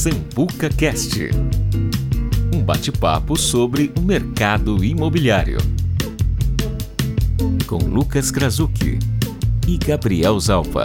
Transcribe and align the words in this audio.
Sambuca 0.00 0.70
Cast. 0.70 1.28
Um 2.54 2.62
bate-papo 2.62 3.36
sobre 3.36 3.92
o 3.98 4.00
mercado 4.00 4.82
imobiliário. 4.82 5.58
Com 7.66 7.76
Lucas 7.76 8.30
Krasucki 8.30 8.98
e 9.68 9.76
Gabriel 9.76 10.40
Zalpa. 10.40 10.84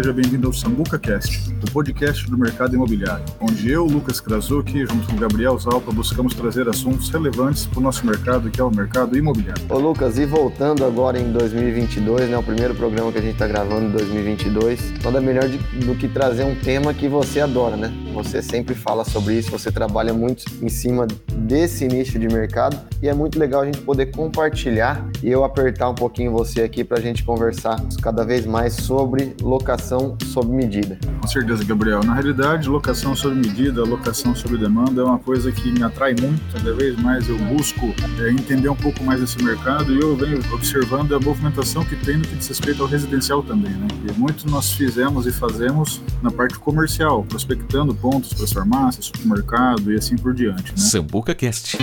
Seja 0.00 0.14
bem-vindo 0.14 0.46
ao 0.46 0.52
Sambuca 0.54 0.98
Cast, 0.98 1.54
o 1.62 1.70
podcast 1.70 2.26
do 2.30 2.38
mercado 2.38 2.74
imobiliário, 2.74 3.22
onde 3.38 3.70
eu, 3.70 3.84
Lucas 3.84 4.18
Krasucki, 4.18 4.86
junto 4.86 5.06
com 5.06 5.16
Gabriel 5.16 5.58
Zalpa, 5.58 5.92
buscamos 5.92 6.34
trazer 6.34 6.66
assuntos 6.70 7.10
relevantes 7.10 7.66
para 7.66 7.80
o 7.80 7.82
nosso 7.82 8.06
mercado, 8.06 8.50
que 8.50 8.58
é 8.58 8.64
o 8.64 8.70
mercado 8.70 9.14
imobiliário. 9.18 9.62
Ô 9.68 9.78
Lucas, 9.78 10.16
e 10.16 10.24
voltando 10.24 10.86
agora 10.86 11.20
em 11.20 11.30
2022, 11.30 12.30
né, 12.30 12.38
o 12.38 12.42
primeiro 12.42 12.74
programa 12.74 13.12
que 13.12 13.18
a 13.18 13.20
gente 13.20 13.34
está 13.34 13.46
gravando 13.46 13.88
em 13.88 13.90
2022, 13.90 15.02
nada 15.04 15.20
melhor 15.20 15.46
de, 15.46 15.58
do 15.58 15.94
que 15.94 16.08
trazer 16.08 16.44
um 16.44 16.54
tema 16.54 16.94
que 16.94 17.06
você 17.06 17.40
adora, 17.40 17.76
né? 17.76 17.92
Você 18.12 18.42
sempre 18.42 18.74
fala 18.74 19.04
sobre 19.04 19.38
isso, 19.38 19.50
você 19.50 19.70
trabalha 19.70 20.12
muito 20.12 20.44
em 20.62 20.68
cima 20.68 21.06
desse 21.32 21.86
nicho 21.86 22.18
de 22.18 22.28
mercado 22.28 22.78
e 23.02 23.08
é 23.08 23.14
muito 23.14 23.38
legal 23.38 23.62
a 23.62 23.66
gente 23.66 23.80
poder 23.80 24.06
compartilhar 24.06 25.08
e 25.22 25.28
eu 25.30 25.44
apertar 25.44 25.88
um 25.88 25.94
pouquinho 25.94 26.32
você 26.32 26.62
aqui 26.62 26.84
para 26.84 26.98
a 26.98 27.00
gente 27.00 27.24
conversar 27.24 27.80
cada 28.02 28.24
vez 28.24 28.44
mais 28.44 28.74
sobre 28.74 29.34
locação 29.40 30.16
sob 30.24 30.50
medida. 30.52 30.98
Com 31.20 31.28
certeza, 31.28 31.64
Gabriel. 31.64 32.02
Na 32.02 32.14
realidade, 32.14 32.68
locação 32.68 33.14
sob 33.14 33.34
medida, 33.34 33.82
locação 33.84 34.34
sob 34.34 34.56
demanda 34.56 35.02
é 35.02 35.04
uma 35.04 35.18
coisa 35.18 35.52
que 35.52 35.70
me 35.70 35.82
atrai 35.82 36.14
muito. 36.20 36.40
Cada 36.52 36.72
vez 36.74 36.96
mais 37.00 37.28
eu 37.28 37.38
busco 37.38 37.94
é, 38.20 38.30
entender 38.30 38.68
um 38.68 38.76
pouco 38.76 39.04
mais 39.04 39.20
desse 39.20 39.42
mercado 39.42 39.92
e 39.94 40.00
eu 40.00 40.16
venho 40.16 40.38
observando 40.52 41.14
a 41.14 41.20
movimentação 41.20 41.84
que 41.84 41.96
tem 41.96 42.16
no 42.16 42.24
que 42.24 42.34
diz 42.36 42.48
respeito 42.48 42.82
ao 42.82 42.88
residencial 42.88 43.42
também, 43.42 43.72
né? 43.72 43.86
E 44.08 44.12
muito 44.18 44.48
nós 44.48 44.72
fizemos 44.72 45.26
e 45.26 45.32
fazemos 45.32 46.00
na 46.22 46.30
parte 46.30 46.58
comercial, 46.58 47.22
prospectando 47.24 47.94
pontos 48.00 48.32
para 48.32 48.44
as 48.44 48.52
farmácias, 48.52 49.06
supermercado 49.06 49.92
e 49.92 49.96
assim 49.96 50.16
por 50.16 50.34
diante. 50.34 50.72
Né? 50.72 50.78
Sambuca 50.78 51.34
Cast. 51.34 51.78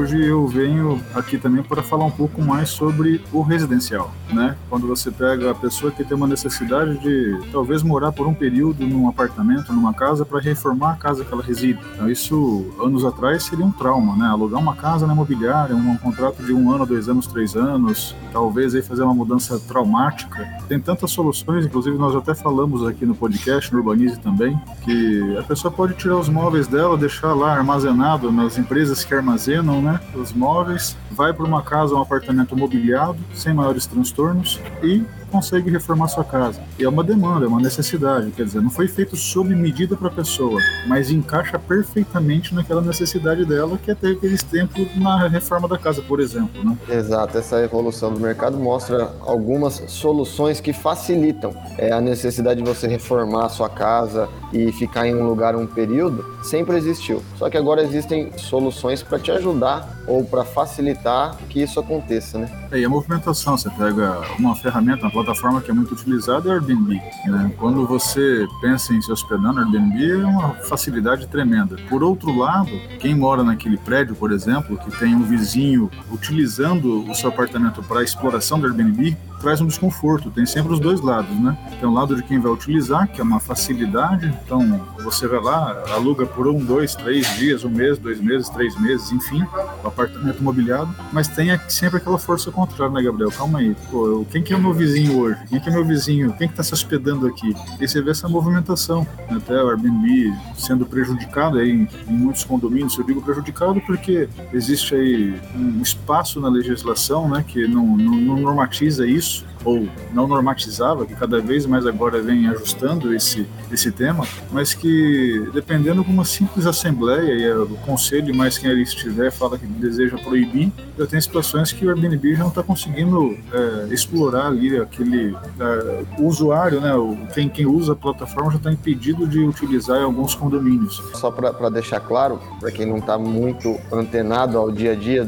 Hoje 0.00 0.18
eu 0.24 0.46
venho 0.46 0.98
aqui 1.14 1.36
também 1.36 1.62
para 1.62 1.82
falar 1.82 2.06
um 2.06 2.10
pouco 2.10 2.40
mais 2.40 2.70
sobre 2.70 3.22
o 3.30 3.42
residencial, 3.42 4.10
né? 4.32 4.56
Quando 4.70 4.86
você 4.86 5.10
pega 5.10 5.50
a 5.50 5.54
pessoa 5.54 5.92
que 5.92 6.02
tem 6.02 6.16
uma 6.16 6.26
necessidade 6.26 6.96
de 7.00 7.38
talvez 7.52 7.82
morar 7.82 8.10
por 8.10 8.26
um 8.26 8.32
período 8.32 8.86
num 8.86 9.10
apartamento, 9.10 9.74
numa 9.74 9.92
casa 9.92 10.24
para 10.24 10.40
reformar 10.40 10.92
a 10.92 10.96
casa 10.96 11.22
que 11.22 11.30
ela 11.30 11.42
reside. 11.42 11.78
Então 11.92 12.08
isso 12.08 12.64
anos 12.82 13.04
atrás 13.04 13.42
seria 13.42 13.62
um 13.62 13.70
trauma, 13.70 14.16
né? 14.16 14.26
Alugar 14.30 14.58
uma 14.58 14.74
casa 14.74 15.06
na 15.06 15.12
imobiliária, 15.12 15.76
um, 15.76 15.94
contrato 15.98 16.42
de 16.42 16.54
um 16.54 16.72
ano, 16.72 16.86
dois 16.86 17.06
anos, 17.06 17.26
três 17.26 17.54
anos, 17.54 18.16
talvez 18.32 18.74
aí 18.74 18.80
fazer 18.80 19.02
uma 19.02 19.12
mudança 19.12 19.60
traumática. 19.60 20.48
Tem 20.66 20.80
tantas 20.80 21.10
soluções, 21.10 21.66
inclusive 21.66 21.98
nós 21.98 22.16
até 22.16 22.34
falamos 22.34 22.88
aqui 22.88 23.04
no 23.04 23.14
podcast, 23.14 23.70
no 23.70 23.80
Urbanize 23.80 24.18
também, 24.18 24.58
que 24.82 25.36
a 25.36 25.42
pessoa 25.42 25.70
pode 25.70 25.92
tirar 25.92 26.16
os 26.16 26.30
móveis 26.30 26.66
dela, 26.66 26.96
deixar 26.96 27.34
lá 27.34 27.52
armazenado 27.52 28.32
nas 28.32 28.56
empresas 28.56 29.04
que 29.04 29.14
armazenam 29.14 29.82
né, 29.82 29.89
os 30.14 30.32
móveis, 30.32 30.96
vai 31.10 31.32
para 31.32 31.44
uma 31.44 31.62
casa, 31.62 31.94
um 31.94 32.00
apartamento 32.02 32.56
mobiliado, 32.56 33.18
sem 33.34 33.54
maiores 33.54 33.86
transtornos 33.86 34.60
e 34.82 35.04
consegue 35.30 35.70
reformar 35.70 36.08
sua 36.08 36.24
casa. 36.24 36.60
E 36.78 36.84
é 36.84 36.88
uma 36.88 37.04
demanda, 37.04 37.46
é 37.46 37.48
uma 37.48 37.60
necessidade, 37.60 38.30
quer 38.32 38.44
dizer, 38.44 38.60
não 38.60 38.70
foi 38.70 38.88
feito 38.88 39.16
sob 39.16 39.54
medida 39.54 39.96
para 39.96 40.08
a 40.08 40.10
pessoa, 40.10 40.60
mas 40.86 41.10
encaixa 41.10 41.58
perfeitamente 41.58 42.54
naquela 42.54 42.80
necessidade 42.80 43.44
dela, 43.44 43.78
que 43.78 43.90
é 43.90 43.94
ter 43.94 44.12
aqueles 44.12 44.42
tempos 44.42 44.86
na 44.96 45.28
reforma 45.28 45.68
da 45.68 45.78
casa, 45.78 46.02
por 46.02 46.20
exemplo. 46.20 46.64
Né? 46.64 46.76
Exato, 46.88 47.38
essa 47.38 47.62
evolução 47.62 48.12
do 48.12 48.20
mercado 48.20 48.58
mostra 48.58 49.12
algumas 49.20 49.82
soluções 49.86 50.60
que 50.60 50.72
facilitam 50.72 51.54
é, 51.78 51.92
a 51.92 52.00
necessidade 52.00 52.62
de 52.62 52.68
você 52.68 52.86
reformar 52.86 53.46
a 53.46 53.48
sua 53.48 53.68
casa 53.68 54.28
e 54.52 54.72
ficar 54.72 55.06
em 55.06 55.14
um 55.14 55.26
lugar 55.26 55.54
um 55.54 55.66
período, 55.66 56.24
sempre 56.42 56.76
existiu. 56.76 57.22
Só 57.36 57.48
que 57.48 57.56
agora 57.56 57.82
existem 57.82 58.36
soluções 58.36 59.02
para 59.02 59.18
te 59.18 59.30
ajudar 59.30 59.99
ou 60.10 60.24
para 60.24 60.44
facilitar 60.44 61.36
que 61.48 61.62
isso 61.62 61.78
aconteça, 61.78 62.36
né? 62.36 62.50
É, 62.72 62.80
e 62.80 62.84
a 62.84 62.88
movimentação, 62.88 63.56
você 63.56 63.70
pega 63.70 64.20
uma 64.38 64.56
ferramenta, 64.56 65.02
uma 65.02 65.10
plataforma 65.10 65.60
que 65.60 65.70
é 65.70 65.74
muito 65.74 65.92
utilizada 65.92 66.48
é 66.48 66.52
o 66.52 66.54
Airbnb. 66.54 67.00
Né? 67.26 67.52
Quando 67.56 67.86
você 67.86 68.44
pensa 68.60 68.92
em 68.92 69.00
se 69.00 69.12
hospedar 69.12 69.52
no 69.52 69.60
Airbnb, 69.60 70.20
é 70.20 70.26
uma 70.26 70.50
facilidade 70.68 71.28
tremenda. 71.28 71.76
Por 71.88 72.02
outro 72.02 72.36
lado, 72.36 72.72
quem 72.98 73.14
mora 73.14 73.44
naquele 73.44 73.78
prédio, 73.78 74.16
por 74.16 74.32
exemplo, 74.32 74.76
que 74.78 74.90
tem 74.98 75.14
um 75.14 75.22
vizinho 75.22 75.88
utilizando 76.10 77.08
o 77.08 77.14
seu 77.14 77.28
apartamento 77.28 77.80
para 77.80 78.02
exploração 78.02 78.58
do 78.58 78.66
Airbnb, 78.66 79.16
traz 79.40 79.60
um 79.60 79.66
desconforto. 79.66 80.30
Tem 80.30 80.46
sempre 80.46 80.72
os 80.72 80.78
dois 80.78 81.00
lados, 81.00 81.34
né? 81.40 81.56
Tem 81.80 81.88
o 81.88 81.92
lado 81.92 82.14
de 82.14 82.22
quem 82.22 82.38
vai 82.38 82.52
utilizar, 82.52 83.08
que 83.08 83.20
é 83.20 83.24
uma 83.24 83.40
facilidade. 83.40 84.32
Então, 84.44 84.80
você 85.02 85.26
vai 85.26 85.40
lá, 85.40 85.82
aluga 85.92 86.26
por 86.26 86.46
um, 86.46 86.62
dois, 86.62 86.94
três 86.94 87.26
dias, 87.36 87.64
um 87.64 87.70
mês, 87.70 87.98
dois 87.98 88.20
meses, 88.20 88.48
três 88.50 88.78
meses, 88.78 89.10
enfim, 89.10 89.42
o 89.82 89.88
apartamento 89.88 90.42
mobiliado. 90.42 90.94
Mas 91.12 91.26
tem 91.26 91.58
sempre 91.68 91.96
aquela 91.96 92.18
força 92.18 92.50
contrária, 92.50 92.92
né, 92.92 93.02
Gabriel? 93.02 93.30
Calma 93.30 93.60
aí. 93.60 93.74
Pô, 93.90 94.24
quem 94.30 94.42
que 94.42 94.52
é 94.52 94.56
o 94.56 94.60
meu 94.60 94.74
vizinho 94.74 95.18
hoje? 95.18 95.38
Quem 95.48 95.60
que 95.60 95.68
é 95.68 95.72
meu 95.72 95.84
vizinho? 95.84 96.32
Quem 96.34 96.46
que 96.46 96.52
está 96.52 96.62
se 96.62 96.74
hospedando 96.74 97.26
aqui? 97.26 97.54
E 97.80 97.88
você 97.88 98.02
vê 98.02 98.10
essa 98.10 98.28
movimentação. 98.28 99.06
Né? 99.30 99.38
Até 99.38 99.54
o 99.62 99.70
Airbnb 99.70 100.34
sendo 100.54 100.84
prejudicado 100.84 101.58
aí 101.58 101.70
em 101.70 102.12
muitos 102.12 102.44
condomínios. 102.44 102.96
Eu 102.98 103.04
digo 103.04 103.22
prejudicado 103.22 103.80
porque 103.86 104.28
existe 104.52 104.94
aí 104.94 105.40
um 105.56 105.80
espaço 105.80 106.40
na 106.40 106.48
legislação, 106.48 107.28
né, 107.28 107.44
que 107.46 107.66
não, 107.66 107.96
não, 107.96 108.16
não 108.16 108.36
normatiza 108.36 109.06
isso 109.06 109.29
Adiós. 109.30 109.44
Ou 109.64 109.88
não 110.12 110.26
normatizava, 110.26 111.06
que 111.06 111.14
cada 111.14 111.40
vez 111.40 111.66
mais 111.66 111.86
agora 111.86 112.20
vem 112.20 112.48
ajustando 112.48 113.14
esse, 113.14 113.46
esse 113.70 113.90
tema, 113.90 114.26
mas 114.50 114.74
que 114.74 115.48
dependendo 115.52 116.02
de 116.02 116.10
uma 116.10 116.24
simples 116.24 116.66
assembleia 116.66 117.32
e 117.32 117.52
o 117.52 117.76
conselho, 117.86 118.34
mais 118.34 118.58
quem 118.58 118.70
ali 118.70 118.82
estiver, 118.82 119.30
fala 119.30 119.58
que 119.58 119.66
deseja 119.66 120.16
proibir, 120.18 120.72
eu 120.96 121.06
tenho 121.06 121.22
situações 121.22 121.72
que 121.72 121.84
o 121.84 121.90
Airbnb 121.90 122.34
já 122.34 122.40
não 122.40 122.48
está 122.48 122.62
conseguindo 122.62 123.36
é, 123.52 123.92
explorar 123.92 124.46
ali 124.46 124.76
aquele 124.78 125.34
é, 125.58 126.04
usuário, 126.18 126.80
né, 126.80 126.92
quem, 127.34 127.48
quem 127.48 127.66
usa 127.66 127.92
a 127.92 127.96
plataforma 127.96 128.50
já 128.50 128.58
está 128.58 128.72
impedido 128.72 129.26
de 129.26 129.40
utilizar 129.40 129.98
em 129.98 130.04
alguns 130.04 130.34
condomínios. 130.34 131.02
Só 131.14 131.30
para 131.30 131.68
deixar 131.70 132.00
claro, 132.00 132.40
para 132.58 132.70
quem 132.70 132.86
não 132.86 132.98
está 132.98 133.18
muito 133.18 133.78
antenado 133.92 134.58
ao 134.58 134.70
dia 134.70 134.92
a 134.92 134.94
dia 134.94 135.26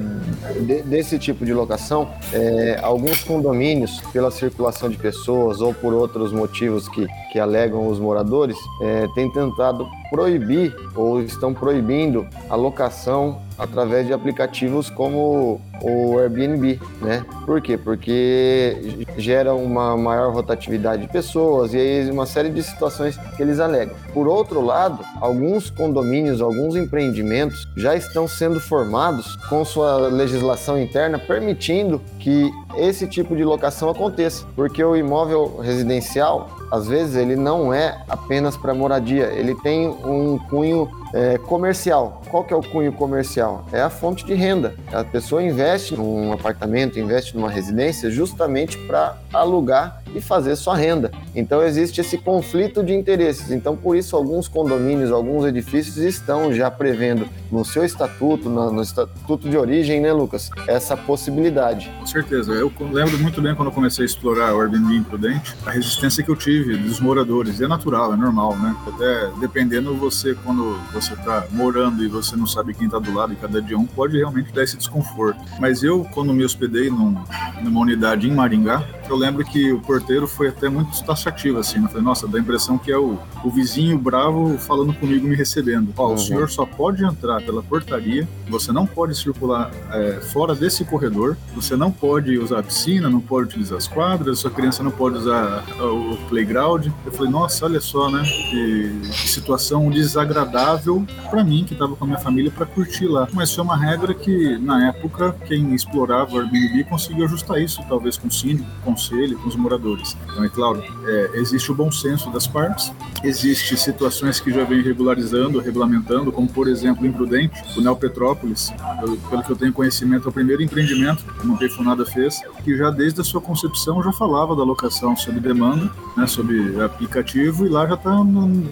de, 0.60 0.82
desse 0.82 1.18
tipo 1.18 1.44
de 1.44 1.52
locação, 1.52 2.10
é, 2.32 2.78
alguns 2.82 3.22
condomínios, 3.22 4.00
pela 4.22 4.30
circulação 4.30 4.88
de 4.88 4.96
pessoas 4.96 5.60
ou 5.60 5.74
por 5.74 5.92
outros 5.92 6.32
motivos 6.32 6.88
que, 6.88 7.08
que 7.32 7.40
alegam 7.40 7.88
os 7.88 7.98
moradores, 7.98 8.56
é, 8.80 9.08
têm 9.08 9.28
tentado 9.28 9.88
proibir 10.12 10.76
ou 10.94 11.22
estão 11.22 11.54
proibindo 11.54 12.26
a 12.50 12.54
locação 12.54 13.40
através 13.58 14.06
de 14.06 14.12
aplicativos 14.12 14.90
como 14.90 15.58
o 15.80 16.18
Airbnb, 16.18 16.78
né? 17.00 17.24
Por 17.46 17.62
quê? 17.62 17.78
Porque 17.78 19.06
gera 19.16 19.54
uma 19.54 19.96
maior 19.96 20.32
rotatividade 20.32 21.02
de 21.02 21.08
pessoas 21.08 21.72
e 21.72 21.78
aí 21.78 22.10
uma 22.10 22.26
série 22.26 22.50
de 22.50 22.62
situações 22.62 23.16
que 23.16 23.42
eles 23.42 23.58
alegam. 23.58 23.94
Por 24.12 24.28
outro 24.28 24.60
lado, 24.60 25.02
alguns 25.18 25.70
condomínios, 25.70 26.42
alguns 26.42 26.76
empreendimentos 26.76 27.66
já 27.76 27.96
estão 27.96 28.28
sendo 28.28 28.60
formados 28.60 29.36
com 29.48 29.64
sua 29.64 29.96
legislação 30.08 30.80
interna 30.80 31.18
permitindo 31.18 32.00
que 32.18 32.50
esse 32.76 33.06
tipo 33.06 33.34
de 33.34 33.44
locação 33.44 33.88
aconteça, 33.88 34.44
porque 34.54 34.82
o 34.84 34.94
imóvel 34.94 35.58
residencial 35.58 36.61
às 36.72 36.88
vezes 36.88 37.16
ele 37.16 37.36
não 37.36 37.72
é 37.72 38.02
apenas 38.08 38.56
para 38.56 38.72
moradia, 38.72 39.26
ele 39.26 39.54
tem 39.56 39.86
um 39.88 40.38
cunho 40.38 40.90
é, 41.12 41.38
comercial. 41.38 42.22
Qual 42.30 42.44
que 42.44 42.52
é 42.52 42.56
o 42.56 42.62
cunho 42.62 42.92
comercial? 42.92 43.66
É 43.72 43.80
a 43.80 43.90
fonte 43.90 44.24
de 44.24 44.34
renda. 44.34 44.74
A 44.92 45.04
pessoa 45.04 45.42
investe 45.42 45.96
num 45.96 46.32
apartamento, 46.32 46.98
investe 46.98 47.36
numa 47.36 47.50
residência 47.50 48.10
justamente 48.10 48.78
para 48.78 49.16
alugar 49.32 50.02
e 50.14 50.20
fazer 50.20 50.56
sua 50.56 50.76
renda. 50.76 51.10
Então 51.34 51.62
existe 51.62 52.00
esse 52.00 52.18
conflito 52.18 52.82
de 52.82 52.94
interesses. 52.94 53.50
Então 53.50 53.76
por 53.76 53.96
isso 53.96 54.16
alguns 54.16 54.48
condomínios, 54.48 55.10
alguns 55.10 55.44
edifícios 55.44 55.96
estão 55.96 56.52
já 56.52 56.70
prevendo 56.70 57.26
no 57.50 57.64
seu 57.64 57.84
estatuto, 57.84 58.48
no, 58.48 58.72
no 58.72 58.82
estatuto 58.82 59.48
de 59.48 59.56
origem, 59.56 60.00
né, 60.00 60.12
Lucas, 60.12 60.50
essa 60.66 60.96
possibilidade. 60.96 61.90
Com 61.98 62.06
certeza. 62.06 62.52
Eu 62.52 62.72
lembro 62.90 63.18
muito 63.18 63.40
bem 63.40 63.54
quando 63.54 63.68
eu 63.68 63.74
comecei 63.74 64.04
a 64.04 64.06
explorar 64.06 64.54
o 64.54 64.60
Airbnb 64.60 64.94
imprudente, 64.96 65.54
a 65.66 65.70
resistência 65.70 66.22
que 66.22 66.30
eu 66.30 66.36
tive 66.36 66.76
dos 66.76 67.00
moradores. 67.00 67.60
E 67.60 67.64
é 67.64 67.68
natural, 67.68 68.12
é 68.12 68.16
normal, 68.16 68.56
né? 68.56 68.74
Até 68.86 69.30
dependendo 69.40 69.94
você 69.94 70.34
quando 70.44 70.78
você 70.92 71.01
está 71.10 71.46
morando 71.50 72.04
e 72.04 72.08
você 72.08 72.36
não 72.36 72.46
sabe 72.46 72.74
quem 72.74 72.86
está 72.86 72.98
do 72.98 73.12
lado 73.12 73.32
e 73.32 73.36
cada 73.36 73.60
dia 73.60 73.78
um 73.78 73.86
pode 73.86 74.16
realmente 74.16 74.52
dar 74.52 74.62
esse 74.62 74.76
desconforto. 74.76 75.40
Mas 75.58 75.82
eu, 75.82 76.04
quando 76.12 76.32
me 76.32 76.44
hospedei 76.44 76.90
num, 76.90 77.16
numa 77.62 77.80
unidade 77.80 78.28
em 78.28 78.32
Maringá, 78.32 78.82
eu 79.12 79.16
lembro 79.16 79.44
que 79.44 79.70
o 79.70 79.80
porteiro 79.80 80.26
foi 80.26 80.48
até 80.48 80.68
muito 80.68 81.04
taxativo, 81.04 81.58
assim. 81.58 81.82
Eu 81.82 81.88
falei, 81.88 82.02
nossa, 82.02 82.26
dá 82.26 82.38
a 82.38 82.40
impressão 82.40 82.78
que 82.78 82.90
é 82.90 82.96
o, 82.96 83.18
o 83.44 83.50
vizinho 83.50 83.98
bravo 83.98 84.56
falando 84.56 84.94
comigo, 84.94 85.28
me 85.28 85.36
recebendo. 85.36 85.92
Ó, 85.96 86.08
uhum. 86.08 86.14
o 86.14 86.18
senhor 86.18 86.50
só 86.50 86.64
pode 86.64 87.04
entrar 87.04 87.42
pela 87.42 87.62
portaria, 87.62 88.26
você 88.48 88.72
não 88.72 88.86
pode 88.86 89.16
circular 89.16 89.70
é, 89.92 90.20
fora 90.32 90.54
desse 90.54 90.84
corredor, 90.84 91.36
você 91.54 91.76
não 91.76 91.90
pode 91.90 92.38
usar 92.38 92.60
a 92.60 92.62
piscina, 92.62 93.10
não 93.10 93.20
pode 93.20 93.48
utilizar 93.48 93.76
as 93.76 93.86
quadras, 93.86 94.38
sua 94.38 94.50
criança 94.50 94.82
não 94.82 94.90
pode 94.90 95.18
usar 95.18 95.62
o 95.78 96.16
playground. 96.28 96.86
Eu 97.04 97.12
falei, 97.12 97.30
nossa, 97.30 97.66
olha 97.66 97.80
só, 97.80 98.10
né? 98.10 98.22
Que, 98.22 99.10
que 99.10 99.28
situação 99.28 99.90
desagradável 99.90 101.04
para 101.30 101.44
mim, 101.44 101.64
que 101.64 101.74
estava 101.74 101.94
com 101.94 102.04
a 102.04 102.06
minha 102.06 102.18
família, 102.18 102.50
para 102.50 102.64
curtir 102.64 103.06
lá. 103.06 103.28
Mas 103.32 103.54
foi 103.54 103.62
uma 103.62 103.76
regra 103.76 104.14
que, 104.14 104.56
na 104.58 104.88
época, 104.88 105.36
quem 105.46 105.74
explorava 105.74 106.34
o 106.34 106.40
Airbnb 106.40 106.84
conseguiu 106.84 107.26
ajustar 107.26 107.60
isso, 107.60 107.82
talvez 107.88 108.16
com 108.16 108.28
o 108.28 108.30
síndico, 108.30 108.68
com 108.82 108.92
o 108.92 109.01
conselho, 109.02 109.38
com 109.38 109.48
os 109.48 109.56
moradores. 109.56 110.16
Então, 110.30 110.44
é 110.44 110.48
claro, 110.48 110.82
é, 111.04 111.30
existe 111.34 111.72
o 111.72 111.74
bom 111.74 111.90
senso 111.90 112.30
das 112.30 112.46
partes, 112.46 112.92
existe 113.24 113.76
situações 113.76 114.38
que 114.40 114.52
já 114.52 114.64
vem 114.64 114.82
regularizando, 114.82 115.58
regulamentando, 115.58 116.30
como, 116.30 116.48
por 116.48 116.68
exemplo, 116.68 117.06
Imprudente, 117.06 117.60
o 117.76 117.80
Neopetrópolis, 117.80 118.72
pelo, 119.00 119.16
pelo 119.16 119.42
que 119.42 119.50
eu 119.50 119.56
tenho 119.56 119.72
conhecimento, 119.72 120.26
é 120.26 120.30
o 120.30 120.32
primeiro 120.32 120.62
empreendimento 120.62 121.24
que 121.24 121.66
o 121.66 121.70
Funada 121.70 122.04
fez, 122.04 122.42
que 122.62 122.76
já 122.76 122.90
desde 122.90 123.20
a 123.20 123.24
sua 123.24 123.40
concepção 123.40 124.02
já 124.02 124.12
falava 124.12 124.54
da 124.54 124.62
locação 124.62 125.16
sob 125.16 125.40
demanda, 125.40 125.90
né, 126.16 126.26
sob 126.26 126.80
aplicativo, 126.82 127.66
e 127.66 127.68
lá 127.68 127.86
já 127.86 127.94
está 127.94 128.22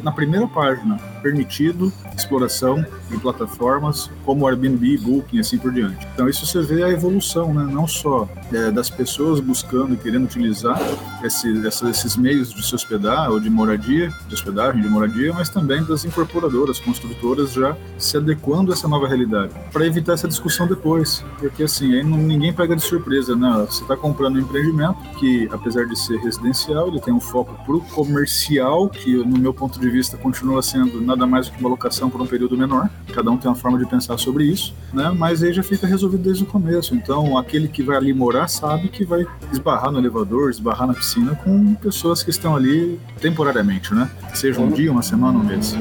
na 0.03 0.13
primeira 0.13 0.47
página, 0.47 0.97
permitido 1.23 1.93
exploração 2.15 2.85
em 3.15 3.19
plataformas 3.19 4.11
como 4.25 4.47
Airbnb, 4.47 4.99
Booking 4.99 5.37
e 5.37 5.41
assim 5.41 5.59
por 5.59 5.73
diante. 5.73 6.07
Então 6.15 6.29
isso 6.29 6.47
você 6.47 6.63
vê 6.63 6.83
a 6.83 6.91
evolução, 6.91 7.53
né? 7.53 7.69
não 7.71 7.87
só 7.87 8.29
é, 8.53 8.71
das 8.71 8.91
pessoas 8.91 9.41
buscando 9.41 9.95
e 9.95 9.97
querendo 9.97 10.25
utilizar 10.25 10.81
esse, 11.23 11.49
esses 11.67 12.17
meios 12.17 12.53
de 12.53 12.65
se 12.65 12.75
hospedar 12.75 13.31
ou 13.31 13.41
de 13.41 13.51
moradia, 13.51 14.13
de 14.29 14.35
hospedagem, 14.35 14.83
de 14.83 14.89
moradia, 14.89 15.33
mas 15.33 15.49
também 15.49 15.83
das 15.85 16.05
incorporadoras, 16.05 16.79
construtoras 16.79 17.53
já 17.53 17.77
se 17.99 18.17
adequando 18.17 18.71
a 18.71 18.75
essa 18.75 18.89
nova 18.89 19.07
realidade, 19.07 19.55
para 19.73 19.87
evitar 19.87 20.15
essa 20.15 20.29
discussão 20.29 20.67
depois, 20.67 21.25
porque 21.39 21.63
assim, 21.63 21.95
aí 21.95 22.03
não, 22.03 22.17
ninguém 22.17 22.53
pega 22.53 22.75
de 22.75 22.83
surpresa, 22.83 23.37
né? 23.37 23.67
Você 23.69 23.83
está 23.83 23.97
comprando 23.97 24.37
um 24.37 24.41
empreendimento 24.41 24.99
que, 25.19 25.49
apesar 25.53 25.87
de 25.87 25.99
ser 25.99 26.19
residencial, 26.19 26.89
ele 26.89 27.01
tem 27.01 27.13
um 27.13 27.21
foco 27.21 27.55
pro 27.65 27.81
comercial, 27.81 28.89
que 28.89 29.17
no 29.17 29.39
meu 29.39 29.53
ponto 29.53 29.79
de 29.79 29.89
vista 29.91 30.17
continua 30.17 30.63
sendo 30.63 31.01
nada 31.01 31.27
mais 31.27 31.49
do 31.49 31.53
que 31.53 31.61
uma 31.61 31.71
locação 31.71 32.11
por 32.11 32.21
um 32.21 32.27
período 32.27 32.57
menor. 32.57 32.89
Cada 33.13 33.31
um 33.31 33.37
tem 33.37 33.51
uma 33.51 33.57
forma 33.57 33.79
de 33.79 33.87
pensar 33.87 34.19
sobre 34.19 34.45
isso, 34.45 34.75
né? 34.93 35.13
Mas 35.17 35.43
aí 35.43 35.53
já 35.53 35.63
fica 35.63 35.87
resolvido 35.87 36.23
desde 36.23 36.45
o 36.45 36.47
começo. 36.47 36.95
Então, 36.95 37.37
aquele 37.37 37.69
que 37.69 37.83
vai 37.83 37.97
ali 37.97 38.13
morar 38.13 38.49
sabe 38.49 38.89
que 38.89 39.05
vai 39.05 39.27
esbarrar 39.53 39.91
no 39.91 39.99
elevador, 39.99 40.51
esbarrar 40.51 40.87
na 40.87 40.95
piscina 40.95 41.35
com 41.35 41.75
pessoas 41.75 42.23
que 42.23 42.31
estão 42.31 42.55
ali 42.55 43.01
temporariamente, 43.21 43.95
né? 43.95 44.11
Seja 44.35 44.61
um 44.61 44.71
dia, 44.71 44.91
uma 44.91 45.03
semana, 45.03 45.39
um 45.39 45.45
mês. 45.45 45.77